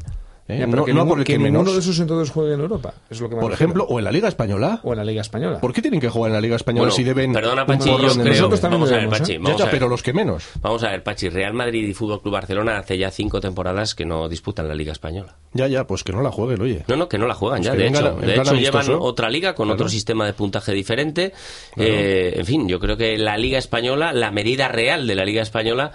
¿Eh? 0.54 0.58
Ya, 0.60 0.66
pero 0.66 0.78
no, 0.78 0.84
que, 0.84 0.92
no 1.38 1.44
ninguno 1.44 1.72
de 1.72 1.78
esos 1.78 1.98
entonces 1.98 2.30
juegue 2.32 2.54
en 2.54 2.60
Europa. 2.60 2.94
Es 3.10 3.20
lo 3.20 3.28
que 3.28 3.34
me 3.36 3.40
Por 3.40 3.50
refiero. 3.52 3.70
ejemplo, 3.72 3.86
o 3.88 3.98
en 3.98 4.04
la 4.04 4.12
Liga 4.12 4.28
Española. 4.28 4.80
o 4.82 4.92
en 4.92 4.98
la 4.98 5.04
Liga 5.04 5.20
Española. 5.20 5.60
¿Por 5.60 5.72
qué 5.72 5.82
tienen 5.82 6.00
que 6.00 6.08
jugar 6.08 6.30
en 6.30 6.34
la 6.34 6.40
Liga 6.40 6.56
Española 6.56 6.82
Bueno, 6.82 6.94
si 6.94 7.04
deben 7.04 7.32
perdona, 7.32 7.66
Pachi, 7.66 7.88
yo 7.88 7.96
creo- 7.98 8.14
Nosotros 8.24 8.60
también 8.60 8.80
vamos 8.80 8.92
a 8.92 8.96
ver, 8.96 9.08
Pachi, 9.08 9.32
¿eh? 9.32 9.34
Ya, 9.36 9.42
vamos 9.42 9.58
ya, 9.58 9.64
a 9.64 9.66
ver. 9.66 9.74
pero 9.78 9.88
los 9.88 10.02
que 10.02 10.12
menos. 10.12 10.44
Vamos 10.60 10.82
a 10.84 10.90
ver, 10.90 11.02
Pachi, 11.02 11.28
Real 11.28 11.54
Madrid 11.54 11.86
y 11.88 11.94
Fútbol 11.94 12.20
Club 12.22 12.34
Barcelona 12.34 12.78
hace 12.78 12.98
ya 12.98 13.10
cinco 13.10 13.40
temporadas 13.40 13.94
que 13.94 14.04
no 14.04 14.28
disputan 14.28 14.68
la 14.68 14.74
Liga 14.74 14.92
Española. 14.92 15.36
Ya, 15.54 15.66
ya, 15.68 15.86
pues 15.86 16.04
que 16.04 16.12
no 16.12 16.22
la 16.22 16.30
jueguen, 16.30 16.60
oye. 16.62 16.84
No, 16.88 16.96
no, 16.96 17.08
que 17.08 17.18
no 17.18 17.26
la 17.26 17.34
juegan 17.34 17.58
Pues 17.58 17.66
ya. 17.66 17.72
De 17.74 17.84
vengan 17.84 18.06
hecho, 18.22 18.54
de 18.54 18.60
llevan 18.60 18.86
otra 18.98 19.28
liga 19.28 19.54
con 19.54 19.66
Claro. 19.66 19.74
otro 19.74 19.88
sistema 19.88 20.26
de 20.26 20.32
puntaje 20.32 20.72
diferente. 20.72 21.32
Eh, 21.76 22.34
en 22.36 22.46
fin, 22.46 22.68
yo 22.68 22.78
creo 22.80 22.96
que 22.96 23.18
la 23.18 23.36
Liga 23.36 23.58
Española, 23.58 24.12
la 24.12 24.30
medida 24.30 24.68
real 24.68 25.06
de 25.06 25.14
la 25.14 25.24
Liga 25.24 25.42
Española, 25.42 25.92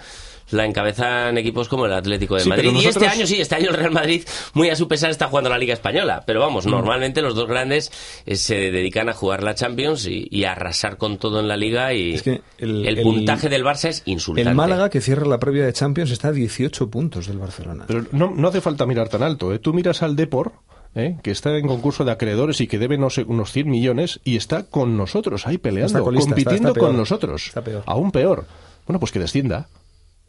la 0.50 0.64
encabezan 0.64 1.36
equipos 1.38 1.68
como 1.68 1.86
el 1.86 1.92
Atlético 1.92 2.34
de 2.36 2.42
Sí, 2.42 2.48
Madrid. 2.48 2.70
Y 2.74 2.86
este 2.86 3.06
año 3.06 3.26
sí, 3.26 3.40
este 3.40 3.54
año 3.54 3.70
el 3.70 3.76
Real 3.76 3.90
Madrid, 3.90 4.22
muy 4.54 4.70
a 4.70 4.76
su 4.76 4.88
pesar, 4.88 5.10
está 5.10 5.28
jugando 5.28 5.50
la 5.50 5.58
Liga 5.58 5.74
Española. 5.74 6.22
Pero 6.26 6.40
vamos, 6.40 6.66
Mm. 6.66 6.70
normalmente 6.70 7.22
los 7.22 7.34
dos 7.34 7.46
grandes 7.48 7.90
eh, 8.26 8.36
se 8.36 8.54
dedican 8.70 9.08
a 9.08 9.12
jugar 9.14 9.42
la 9.42 9.54
Champions 9.54 10.06
y, 10.06 10.26
y 10.30 10.44
a 10.44 10.52
arrasar 10.52 10.96
con 10.98 11.18
todo 11.18 11.40
en 11.40 11.48
la 11.48 11.56
Liga. 11.56 11.92
Y 11.92 12.14
Es 12.14 12.22
que 12.22 12.40
el- 12.58 12.86
el- 12.86 13.02
puntaje 13.02 13.48
del 13.48 13.64
Barça 13.64 13.88
es 13.88 14.02
insultante. 14.06 14.48
El 14.50 14.56
Málaga, 14.56 14.90
que 14.90 15.00
cierra 15.00 15.26
la 15.26 15.38
previa 15.38 15.64
de 15.64 15.72
Champions, 15.72 16.10
está 16.10 16.28
a 16.28 16.32
18 16.32 16.88
puntos 16.90 17.26
del 17.26 17.38
Barcelona. 17.38 17.84
Pero 17.86 18.04
no, 18.12 18.32
no 18.34 18.48
hace 18.48 18.60
falta 18.60 18.86
mirar 18.86 19.08
tan 19.08 19.22
alto. 19.22 19.52
¿eh? 19.52 19.58
Tú 19.58 19.72
miras 19.74 20.02
al 20.02 20.16
Depor, 20.16 20.52
¿eh? 20.94 21.16
que 21.22 21.30
está 21.30 21.56
en 21.56 21.66
concurso 21.66 22.04
de 22.04 22.12
acreedores 22.12 22.60
y 22.60 22.66
que 22.66 22.78
debe 22.78 22.96
no 22.98 23.10
sé, 23.10 23.22
unos 23.22 23.52
100 23.52 23.68
millones 23.68 24.20
y 24.24 24.36
está 24.36 24.64
con 24.64 24.96
nosotros 24.96 25.46
ahí 25.46 25.58
peleando, 25.58 26.02
colista, 26.02 26.30
compitiendo 26.30 26.54
está- 26.54 26.68
está 26.68 26.72
peor. 26.74 26.86
con 26.88 26.96
nosotros. 26.96 27.46
Está 27.48 27.62
peor. 27.62 27.82
Aún 27.86 28.10
peor. 28.10 28.46
Bueno, 28.86 28.98
pues 29.00 29.12
que 29.12 29.18
descienda. 29.18 29.68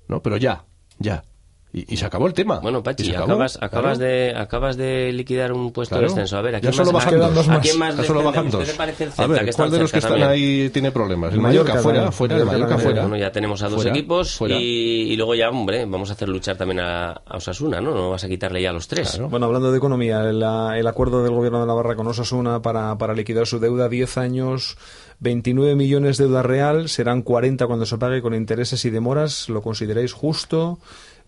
¿No? 0.09 0.21
Pero 0.21 0.35
ya, 0.35 0.65
ya. 0.97 1.23
Y, 1.71 1.93
y 1.93 1.97
se 1.97 2.05
acabó 2.07 2.25
el 2.25 2.33
tema. 2.33 2.57
Bueno, 2.61 2.81
Pachi, 2.81 3.11
acabó, 3.11 3.25
acabas, 3.25 3.57
acabas, 3.61 3.99
claro. 3.99 4.11
de, 4.11 4.33
acabas 4.35 4.75
de 4.75 5.13
liquidar 5.13 5.53
un 5.53 5.71
puesto 5.71 5.93
Claro. 5.97 6.07
de 6.07 6.13
descenso. 6.15 6.37
A 6.37 6.41
ver, 6.41 6.55
¿a 6.55 6.57
Ya 6.57 6.61
quién 6.61 6.73
solo 6.73 6.91
más, 6.91 7.05
bajan 7.05 7.19
dos. 7.35 7.47
¿a 7.47 7.51
más. 7.51 7.59
quién 7.61 7.77
más 7.77 7.95
Ya 7.97 8.03
solo 8.05 8.23
bajan 8.23 8.45
¿Qué 8.45 8.51
dos. 8.57 8.65
te 8.65 8.73
parece 8.73 9.03
el 9.03 9.11
A 9.15 9.27
ver, 9.27 9.45
que 9.45 9.53
¿cuál 9.53 9.69
de 9.69 9.77
los 9.79 9.91
que 9.91 9.99
están 9.99 10.13
también? 10.13 10.29
ahí 10.31 10.69
tiene 10.71 10.91
problemas? 10.91 11.31
El 11.31 11.41
Mallorca, 11.41 11.75
Mallorca 11.75 12.11
fuera, 12.11 12.37
el 12.37 12.45
Mallorca 12.45 12.45
Mallorca 12.45 12.69
también. 12.69 12.79
fuera. 12.89 13.01
Bueno, 13.03 13.17
ya 13.23 13.31
tenemos 13.31 13.61
a 13.61 13.69
dos 13.69 13.75
Fuera, 13.83 13.91
equipos 13.91 14.35
fuera. 14.35 14.55
Y, 14.55 15.11
y 15.11 15.15
luego 15.15 15.35
ya, 15.35 15.49
hombre, 15.51 15.85
vamos 15.85 16.09
a 16.09 16.13
hacer 16.13 16.27
luchar 16.27 16.57
también 16.57 16.79
a, 16.79 17.11
a 17.11 17.37
Osasuna, 17.37 17.79
¿no? 17.79 17.93
No 17.93 18.09
vas 18.09 18.23
a 18.23 18.27
quitarle 18.27 18.63
ya 18.63 18.71
a 18.71 18.73
los 18.73 18.87
tres. 18.87 19.11
Claro. 19.11 19.29
Bueno, 19.29 19.45
hablando 19.45 19.71
de 19.71 19.77
economía, 19.77 20.27
el, 20.27 20.41
el 20.41 20.87
acuerdo 20.87 21.21
del 21.21 21.33
gobierno 21.35 21.61
de 21.61 21.67
Navarra 21.67 21.95
con 21.95 22.07
Osasuna 22.07 22.63
para, 22.63 22.97
para 22.97 23.13
liquidar 23.13 23.45
su 23.45 23.59
deuda, 23.59 23.87
10 23.89 24.17
años, 24.17 24.75
29 25.19 25.75
millones 25.75 26.17
de 26.17 26.25
deuda 26.25 26.43
real, 26.43 26.89
serán 26.89 27.21
40 27.21 27.67
cuando 27.67 27.85
se 27.85 27.97
pague 27.97 28.21
con 28.21 28.33
intereses 28.33 28.83
y 28.85 28.89
demoras. 28.89 29.49
¿Lo 29.49 29.61
consideráis 29.61 30.13
justo? 30.13 30.79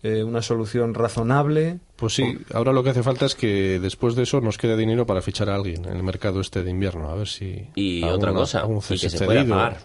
Eh, 0.02 0.24
¿Una 0.24 0.42
solución 0.42 0.94
razonable? 0.94 1.78
Pues 1.94 2.14
sí, 2.14 2.38
ahora 2.52 2.72
lo 2.72 2.82
que 2.82 2.90
hace 2.90 3.04
falta 3.04 3.26
es 3.26 3.36
que 3.36 3.78
después 3.78 4.16
de 4.16 4.24
eso 4.24 4.40
nos 4.40 4.58
quede 4.58 4.76
dinero 4.76 5.06
para 5.06 5.22
fichar 5.22 5.48
a 5.48 5.54
alguien 5.54 5.84
en 5.84 5.96
el 5.96 6.02
mercado 6.02 6.40
este 6.40 6.64
de 6.64 6.70
invierno, 6.70 7.08
a 7.08 7.14
ver 7.14 7.28
si... 7.28 7.68
Y 7.76 8.02
otra 8.02 8.32
cosa, 8.32 8.64
y 8.66 8.98
que 8.98 9.08
se 9.08 9.10
cedido. 9.10 9.26
pueda 9.26 9.44
pagar. 9.46 9.78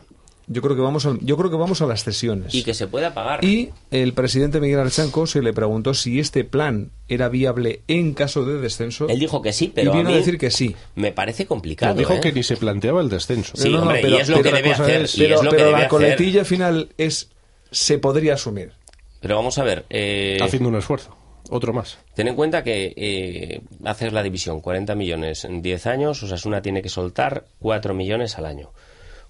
Yo 0.49 0.61
creo 0.61 0.75
que 0.77 0.81
vamos, 0.81 1.05
al- 1.05 1.19
yo 1.21 1.35
creo 1.35 1.49
que 1.51 1.57
vamos 1.57 1.81
a 1.81 1.85
las 1.87 2.05
cesiones. 2.05 2.55
Y 2.55 2.63
que 2.63 2.73
se 2.73 2.87
pueda 2.87 3.13
pagar. 3.13 3.43
Y 3.43 3.69
el 3.91 4.13
presidente 4.13 4.61
Miguel 4.61 4.79
Archanco 4.79 5.27
se 5.27 5.41
le 5.41 5.51
preguntó 5.51 5.93
si 5.93 6.19
este 6.21 6.45
plan 6.45 6.91
era 7.09 7.27
viable 7.27 7.81
en 7.89 8.13
caso 8.13 8.45
de 8.45 8.57
descenso. 8.61 9.09
Él 9.09 9.19
dijo 9.19 9.41
que 9.41 9.51
sí, 9.51 9.69
pero 9.75 9.91
y 9.93 9.97
vino 9.97 10.07
a 10.07 10.11
a, 10.11 10.15
mí 10.15 10.19
decir 10.19 10.37
que 10.37 10.49
sí. 10.49 10.73
me 10.95 11.11
parece 11.11 11.43
Pero 11.43 11.49
complicado. 11.49 11.95
dijo 11.95 12.13
¿eh? 12.13 12.21
que 12.21 12.31
ni 12.31 12.43
se 12.43 12.55
planteaba 12.55 13.01
el 13.01 13.09
descenso. 13.09 13.57
Sí, 13.57 13.65
No, 13.65 13.71
no, 13.71 13.77
no, 13.77 13.83
hombre, 13.87 13.99
pero- 14.01 14.15
y 14.17 14.19
es 14.21 14.29
lo 14.29 14.37
que 14.37 14.43
pero 14.43 14.55
debe 14.55 14.71
hacer. 14.71 15.01
es- 15.01 15.15
pero 15.17 15.35
es 15.35 15.43
lo 15.43 15.49
pero 15.49 15.51
que 15.51 15.57
debe 15.65 15.71
la 15.71 15.77
hacer. 15.79 15.89
coletilla 15.89 16.45
final 16.45 16.89
es 16.97 17.29
se 17.69 17.99
podría 17.99 18.35
asumir. 18.35 18.71
Pero 19.19 19.35
vamos 19.35 19.57
a 19.57 19.63
ver. 19.65 19.85
eh, 19.89 20.37
Haciendo 20.41 20.69
un 20.69 20.75
esfuerzo. 20.77 21.13
Otro 21.49 21.73
más. 21.73 21.97
Ten 22.15 22.29
en 22.29 22.35
cuenta 22.35 22.63
que 22.63 22.93
eh, 22.95 23.61
haces 23.83 24.13
la 24.13 24.23
división, 24.23 24.61
40 24.61 24.95
millones 24.95 25.43
en 25.43 25.61
10 25.61 25.87
años, 25.87 26.23
Osasuna 26.23 26.61
tiene 26.61 26.81
que 26.81 26.89
soltar 26.89 27.47
4 27.59 27.93
millones 27.93 28.37
al 28.37 28.45
año. 28.45 28.71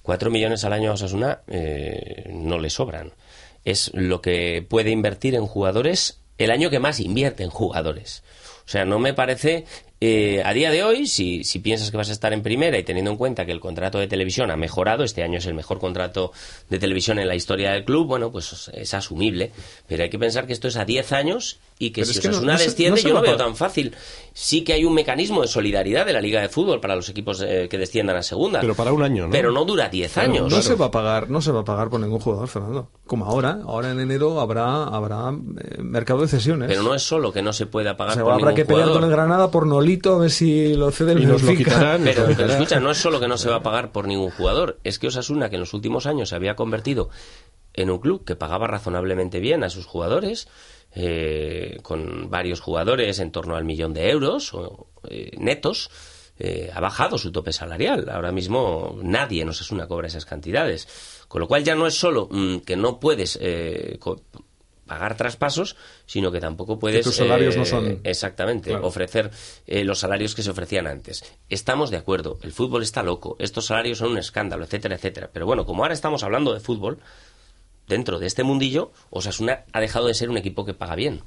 4 0.08 0.32
millones 0.32 0.64
al 0.64 0.72
año 0.72 0.92
a 0.92 0.94
Osasuna 0.94 1.42
eh, 1.48 2.32
no 2.34 2.60
le 2.60 2.70
sobran. 2.70 3.12
Es 3.66 3.92
lo 3.94 4.22
que 4.22 4.66
puede 4.66 4.90
invertir 4.90 5.36
en 5.36 5.46
jugadores 5.48 6.22
el 6.38 6.50
año 6.50 6.70
que 6.70 6.80
más 6.80 7.02
invierte 7.02 7.44
en 7.44 7.50
jugadores. 7.50 8.24
O 8.66 8.70
sea, 8.70 8.86
no 8.86 9.00
me 9.00 9.14
parece... 9.14 9.66
eh, 10.00 10.44
a 10.46 10.54
día 10.54 10.70
de 10.70 10.84
hoy, 10.84 11.08
si, 11.08 11.44
si 11.44 11.60
piensas 11.60 11.90
que 11.90 11.98
vas 11.98 12.10
a 12.10 12.12
estar 12.12 12.32
en 12.32 12.44
primera 12.44 12.78
y 12.78 12.84
teniendo 12.84 13.10
en 13.12 13.18
cuenta 13.18 13.46
que 13.46 13.52
el 13.52 13.60
contrato 13.60 13.98
de 13.98 14.08
televisión 14.08 14.52
ha 14.52 14.56
mejorado, 14.56 15.04
este 15.04 15.24
año 15.24 15.40
es 15.40 15.46
el 15.48 15.56
mejor 15.56 15.80
contrato 15.80 16.32
de 16.70 16.78
televisión 16.78 17.18
en 17.20 17.28
la 17.28 17.36
historia 17.36 17.72
del 17.72 17.84
club, 17.84 18.06
bueno, 18.08 18.32
pues 18.32 18.70
es 18.74 18.94
asumible. 18.94 19.52
Pero 19.88 20.04
hay 20.04 20.10
que 20.10 20.20
pensar 20.20 20.46
que 20.46 20.54
esto 20.54 20.68
es 20.68 20.78
a 20.78 20.86
10 20.86 21.12
años 21.14 21.60
y 21.80 21.90
que 21.92 22.02
Pero 22.02 22.06
si 22.06 22.12
es 22.14 22.20
que 22.22 22.28
no- 22.28 22.34
Osasuna 22.36 22.54
no 22.54 22.60
desciende, 22.60 23.02
no 23.02 23.08
yo 23.10 23.16
no 23.16 23.22
veo 23.22 23.38
tan 23.38 23.56
fácil. 23.56 23.96
Sí 24.34 24.64
que 24.64 24.74
hay 24.74 24.86
un 24.86 24.94
mecanismo 24.94 25.42
de 25.42 25.48
solidaridad 25.48 26.06
de 26.06 26.14
la 26.14 26.22
Liga 26.22 26.42
de 26.42 26.50
Fútbol 26.50 26.80
para 26.80 26.96
los 26.96 27.10
equipos 27.10 27.42
eh, 27.42 27.68
que 27.70 27.78
desciendan 27.80 28.18
a 28.18 28.22
segunda. 28.24 28.62
Pero 28.62 28.76
para 28.76 28.92
un 28.94 29.02
año, 29.02 29.26
¿no? 29.26 29.32
Pero 29.32 29.52
no 29.52 29.66
dura 29.66 29.90
10 29.90 30.16
años. 30.20 30.52
No 30.52 30.62
se 30.62 30.76
va 30.76 30.86
a 30.88 30.92
pagar, 30.92 31.30
no 31.32 31.42
se 31.42 31.52
va 31.52 31.62
a 31.62 31.66
pagar 31.66 31.90
por 31.90 32.00
ningún 32.00 32.20
jugador, 32.20 32.48
Fernando. 32.48 32.90
Como 33.08 33.26
ahora, 33.26 33.62
ahora 33.66 33.90
en 33.92 34.00
enero 34.00 34.40
habrá 34.42 34.84
habrá 34.84 35.30
eh, 35.32 35.82
mercado 35.82 36.22
de 36.22 36.28
cesiones. 36.28 36.68
Pero 36.68 36.84
no 36.84 36.94
es 36.94 37.02
solo 37.02 37.34
que 37.34 37.42
no 37.42 37.52
se 37.52 37.66
pueda 37.66 37.94
O 37.94 37.98
pagar 37.98 38.14
sea, 38.14 38.24
por 38.24 38.34
habrá 38.34 38.46
ningún 38.52 38.56
que 38.58 38.66
pelear 38.66 38.86
jugador. 38.90 39.02
con 39.02 39.10
el 39.10 39.16
Granada 39.16 39.50
por 39.50 39.66
A 40.16 40.18
ver 40.20 40.32
si 40.32 40.74
lo 40.76 40.92
cede 40.92 41.14
el 41.14 41.24
Y 41.24 41.26
nos 41.26 41.42
lo 41.42 41.48
Benfica. 41.48 41.72
quitarán. 41.72 42.04
Pero, 42.04 42.26
pero 42.36 42.50
escucha, 42.52 42.80
no 42.80 42.92
es 42.92 42.98
solo 42.98 43.20
que 43.20 43.28
no 43.28 43.38
se 43.38 43.50
va 43.50 43.58
a 43.58 43.64
pagar 43.64 43.92
por 43.92 44.08
ningún 44.08 44.30
jugador, 44.32 44.80
es 44.84 45.00
que 45.00 45.08
Osasuna, 45.08 45.50
que 45.50 45.56
en 45.56 45.62
los 45.62 45.74
últimos 45.74 46.06
años 46.06 46.30
se 46.30 46.36
había 46.36 46.56
convertido 46.56 47.10
en 47.74 47.90
un 47.90 48.00
club 48.00 48.26
que 48.26 48.36
pagaba 48.36 48.68
razonablemente 48.68 49.40
bien 49.40 49.64
a 49.64 49.70
sus 49.70 49.86
jugadores, 49.86 50.48
eh, 50.96 51.78
con 51.84 52.30
varios 52.30 52.60
jugadores 52.60 53.20
en 53.20 53.32
torno 53.32 53.56
al 53.56 53.66
millón 53.66 53.94
de 53.94 54.10
euros 54.10 54.54
o, 54.54 54.88
eh, 55.10 55.32
netos, 55.38 55.90
eh, 56.40 56.72
ha 56.74 56.80
bajado 56.80 57.18
su 57.18 57.32
tope 57.32 57.52
salarial. 57.54 58.10
Ahora 58.10 58.32
mismo 58.32 58.98
nadie 59.04 59.42
en 59.44 59.50
Osasuna 59.50 59.88
cobra 59.88 60.08
esas 60.08 60.26
cantidades. 60.26 60.88
Con 61.28 61.42
lo 61.42 61.48
cual 61.48 61.64
ya 61.64 61.76
no 61.76 61.88
es 61.88 61.96
solo 61.96 62.28
mm, 62.32 62.60
que 62.60 62.76
no 62.78 63.00
puedes 63.00 63.38
eh, 63.42 63.98
co- 64.00 64.22
pagar 64.88 65.16
traspasos, 65.18 65.76
sino 66.06 66.32
que 66.32 66.40
tampoco 66.40 66.80
puedes 66.80 67.04
tus 67.04 67.16
salarios 67.18 67.56
eh, 67.56 67.60
no 67.60 67.66
son- 67.66 68.00
exactamente 68.04 68.72
Claro. 68.72 68.88
ofrecer 68.88 69.30
eh, 69.68 69.84
los 69.84 70.00
salarios 70.00 70.34
que 70.34 70.42
se 70.42 70.50
ofrecían 70.50 70.88
antes. 70.88 71.24
Estamos 71.50 71.92
de 71.92 71.98
acuerdo, 71.98 72.40
el 72.42 72.52
fútbol 72.54 72.82
está 72.82 73.04
loco, 73.04 73.36
estos 73.40 73.66
salarios 73.68 74.00
son 74.00 74.12
un 74.12 74.18
escándalo, 74.18 74.64
etcétera, 74.66 74.96
etcétera. 74.96 75.30
Pero 75.32 75.46
bueno, 75.46 75.66
como 75.66 75.84
ahora 75.84 75.94
estamos 75.94 76.24
hablando 76.24 76.54
de 76.54 76.60
fútbol, 76.60 76.98
dentro 77.88 78.20
de 78.20 78.28
este 78.28 78.44
mundillo, 78.44 78.92
Osasuna 79.10 79.64
ha 79.72 79.80
dejado 79.80 80.08
de 80.08 80.14
ser 80.14 80.30
un 80.30 80.38
equipo 80.38 80.66
que 80.66 80.74
paga 80.74 80.96
bien. 80.96 81.22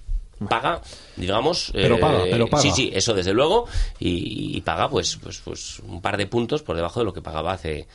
Paga, 0.49 0.81
digamos. 1.17 1.71
Pero 1.75 1.97
eh, 1.97 1.99
paga, 1.99 2.25
pero 2.31 2.47
paga. 2.49 2.63
Sí, 2.63 2.71
sí, 2.71 2.91
eso 2.95 3.13
desde 3.13 3.35
luego. 3.35 3.67
Y, 3.99 4.57
y 4.57 4.61
paga, 4.63 4.89
pues, 4.89 5.17
pues, 5.23 5.39
pues, 5.45 5.81
un 5.81 6.01
par 6.01 6.17
de 6.17 6.27
puntos 6.27 6.63
por 6.63 6.77
debajo 6.77 7.01
de 7.01 7.05
lo 7.05 7.13
que 7.13 7.21
pagaba 7.21 7.53
hace, 7.53 7.87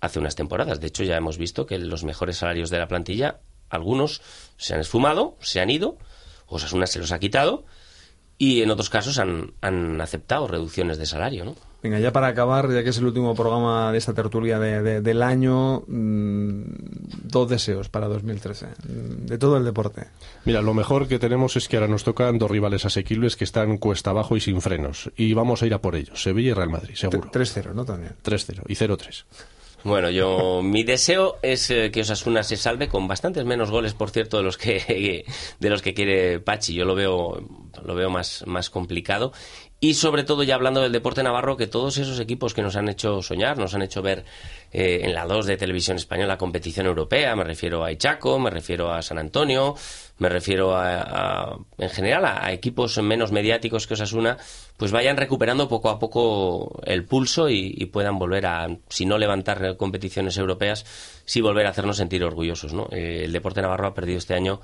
hace 0.00 0.20
unas 0.20 0.36
temporadas. 0.36 0.78
De 0.80 0.86
hecho, 0.86 1.02
ya 1.02 1.16
hemos 1.16 1.38
visto 1.38 1.66
que 1.66 1.78
los 1.78 2.04
mejores 2.04 2.36
salarios 2.36 2.70
de 2.70 2.78
la 2.78 2.86
plantilla, 2.86 3.40
algunos 3.68 4.20
se 4.62 4.74
han 4.74 4.80
esfumado, 4.80 5.36
se 5.40 5.60
han 5.60 5.68
ido, 5.70 5.98
Osasuna 6.46 6.86
se 6.86 6.98
los 6.98 7.12
ha 7.12 7.18
quitado, 7.18 7.64
y 8.38 8.62
en 8.62 8.70
otros 8.70 8.90
casos 8.90 9.18
han, 9.18 9.52
han 9.60 10.00
aceptado 10.00 10.48
reducciones 10.48 10.98
de 10.98 11.06
salario, 11.06 11.44
¿no? 11.44 11.54
Venga, 11.82 11.98
ya 11.98 12.12
para 12.12 12.28
acabar, 12.28 12.70
ya 12.72 12.82
que 12.84 12.90
es 12.90 12.98
el 12.98 13.06
último 13.06 13.34
programa 13.34 13.90
de 13.90 13.98
esta 13.98 14.14
tertulia 14.14 14.58
de- 14.60 14.82
de- 14.82 15.00
del 15.00 15.20
año, 15.22 15.82
mm, 15.88 16.62
dos 17.24 17.48
deseos 17.48 17.88
para 17.88 18.06
2013, 18.06 18.66
mm, 18.66 19.26
de 19.26 19.38
todo 19.38 19.56
el 19.56 19.64
deporte. 19.64 20.06
Mira, 20.44 20.62
lo 20.62 20.74
mejor 20.74 21.08
que 21.08 21.18
tenemos 21.18 21.56
es 21.56 21.68
que 21.68 21.76
ahora 21.76 21.88
nos 21.88 22.04
tocan 22.04 22.38
dos 22.38 22.50
rivales 22.50 22.84
asequibles 22.84 23.36
que 23.36 23.44
están 23.44 23.78
cuesta 23.78 24.10
abajo 24.10 24.36
y 24.36 24.40
sin 24.40 24.60
frenos. 24.60 25.10
Y 25.16 25.34
vamos 25.34 25.62
a 25.62 25.66
ir 25.66 25.74
a 25.74 25.80
por 25.80 25.96
ellos. 25.96 26.22
Sevilla 26.22 26.50
y 26.50 26.54
Real 26.54 26.70
Madrid, 26.70 26.94
seguro. 26.94 27.30
3-0, 27.32 27.74
¿no? 27.74 27.84
También. 27.84 28.14
3-0 28.22 28.62
y 28.68 28.74
0-3. 28.76 29.24
Bueno, 29.84 30.10
yo 30.10 30.62
mi 30.62 30.84
deseo 30.84 31.38
es 31.42 31.70
eh, 31.70 31.90
que 31.90 32.02
Osasuna 32.02 32.44
se 32.44 32.56
salve 32.56 32.88
con 32.88 33.08
bastantes 33.08 33.44
menos 33.44 33.70
goles, 33.70 33.94
por 33.94 34.10
cierto, 34.10 34.36
de 34.36 34.42
los 34.44 34.56
que 34.56 35.24
de 35.58 35.70
los 35.70 35.82
que 35.82 35.94
quiere 35.94 36.38
Pachi. 36.38 36.74
Yo 36.74 36.84
lo 36.84 36.94
veo 36.94 37.42
lo 37.84 37.94
veo 37.94 38.10
más 38.10 38.44
más 38.46 38.70
complicado 38.70 39.32
y 39.82 39.94
sobre 39.94 40.22
todo 40.22 40.44
ya 40.44 40.54
hablando 40.54 40.80
del 40.80 40.92
deporte 40.92 41.24
navarro 41.24 41.56
que 41.56 41.66
todos 41.66 41.98
esos 41.98 42.20
equipos 42.20 42.54
que 42.54 42.62
nos 42.62 42.76
han 42.76 42.88
hecho 42.88 43.20
soñar, 43.20 43.58
nos 43.58 43.74
han 43.74 43.82
hecho 43.82 44.00
ver 44.00 44.24
eh, 44.70 45.00
en 45.02 45.12
la 45.12 45.26
2 45.26 45.44
de 45.44 45.56
televisión 45.56 45.96
española 45.96 46.38
competición 46.38 46.86
europea, 46.86 47.34
me 47.34 47.42
refiero 47.42 47.82
a 47.82 47.90
Ichaco, 47.90 48.38
me 48.38 48.48
refiero 48.48 48.92
a 48.92 49.02
San 49.02 49.18
Antonio, 49.18 49.74
me 50.18 50.28
refiero 50.28 50.76
a, 50.76 51.58
en 51.78 51.90
general 51.90 52.24
a, 52.26 52.52
equipos 52.52 52.96
menos 53.02 53.32
mediáticos 53.32 53.88
que 53.88 53.94
Osasuna, 53.94 54.36
pues 54.76 54.92
vayan 54.92 55.16
recuperando 55.16 55.68
poco 55.68 55.90
a 55.90 55.98
poco 55.98 56.80
el 56.86 57.04
pulso 57.04 57.48
y, 57.48 57.74
y 57.76 57.86
puedan 57.86 58.20
volver 58.20 58.46
a, 58.46 58.68
si 58.88 59.04
no 59.04 59.18
levantar 59.18 59.76
competiciones 59.76 60.38
europeas, 60.38 60.86
sí 61.24 61.40
volver 61.40 61.66
a 61.66 61.70
hacernos 61.70 61.96
sentir 61.96 62.22
orgullosos. 62.22 62.72
¿no? 62.72 62.86
Eh, 62.92 63.22
el 63.24 63.32
deporte 63.32 63.60
navarro 63.60 63.88
ha 63.88 63.94
perdido 63.94 64.18
este 64.18 64.34
año 64.34 64.60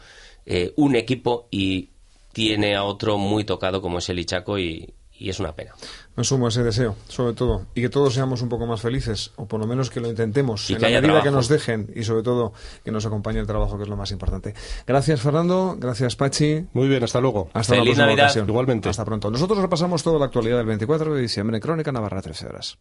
eh, 0.47 0.73
un 0.77 0.95
equipo 0.95 1.49
y 1.51 1.91
tiene 2.33 2.77
a 2.77 2.85
otro 2.85 3.19
muy 3.19 3.43
tocado 3.43 3.83
como 3.83 3.99
es 3.99 4.09
el 4.11 4.21
Ichaco 4.21 4.61
y, 4.61 4.95
y 5.19 5.31
es 5.31 5.41
una 5.41 5.53
pena. 5.55 5.73
Me 6.17 6.25
sumo 6.25 6.49
ese 6.49 6.63
deseo, 6.63 6.97
sobre 7.09 7.33
todo, 7.35 7.67
y 7.75 7.81
que 7.81 7.89
todos 7.89 8.15
seamos 8.15 8.43
un 8.43 8.49
poco 8.49 8.67
más 8.67 8.81
felices, 8.81 9.33
o 9.37 9.47
por 9.47 9.61
lo 9.61 9.67
menos 9.67 9.91
que 9.91 10.01
lo 10.01 10.09
intentemos, 10.09 10.69
Y 10.69 10.75
en 10.75 10.79
que 10.79 10.83
la 10.83 10.89
haya 10.89 11.01
medida 11.01 11.23
que 11.23 11.31
nos 11.31 11.49
dejen, 11.49 11.91
y 11.95 12.03
sobre 12.05 12.23
todo 12.23 12.53
que 12.85 12.91
nos 12.91 13.07
acompañe 13.07 13.39
el 13.41 13.47
trabajo, 13.47 13.77
que 13.77 13.85
es 13.85 13.89
lo 13.89 13.97
más 13.97 14.11
importante. 14.11 14.55
Gracias, 14.87 15.21
Fernando, 15.21 15.77
gracias, 15.79 16.17
Pachi. 16.17 16.67
Muy 16.73 16.89
bien, 16.89 17.03
hasta 17.05 17.21
luego. 17.21 17.49
Hasta 17.53 17.75
Feliz 17.75 17.81
una 17.81 17.85
próxima 17.85 18.07
Navidad. 18.07 18.25
ocasión. 18.27 18.49
Igualmente. 18.49 18.89
Hasta 18.89 19.05
pronto. 19.05 19.31
Nosotros 19.31 19.59
repasamos 19.59 20.03
toda 20.03 20.19
la 20.19 20.27
actualidad 20.27 20.57
del 20.59 20.67
24 20.67 21.15
de 21.15 21.21
diciembre 21.21 21.57
en 21.57 21.61
Crónica 21.63 21.93
Navarra 21.93 22.21
13 22.23 22.47
horas. 22.47 22.77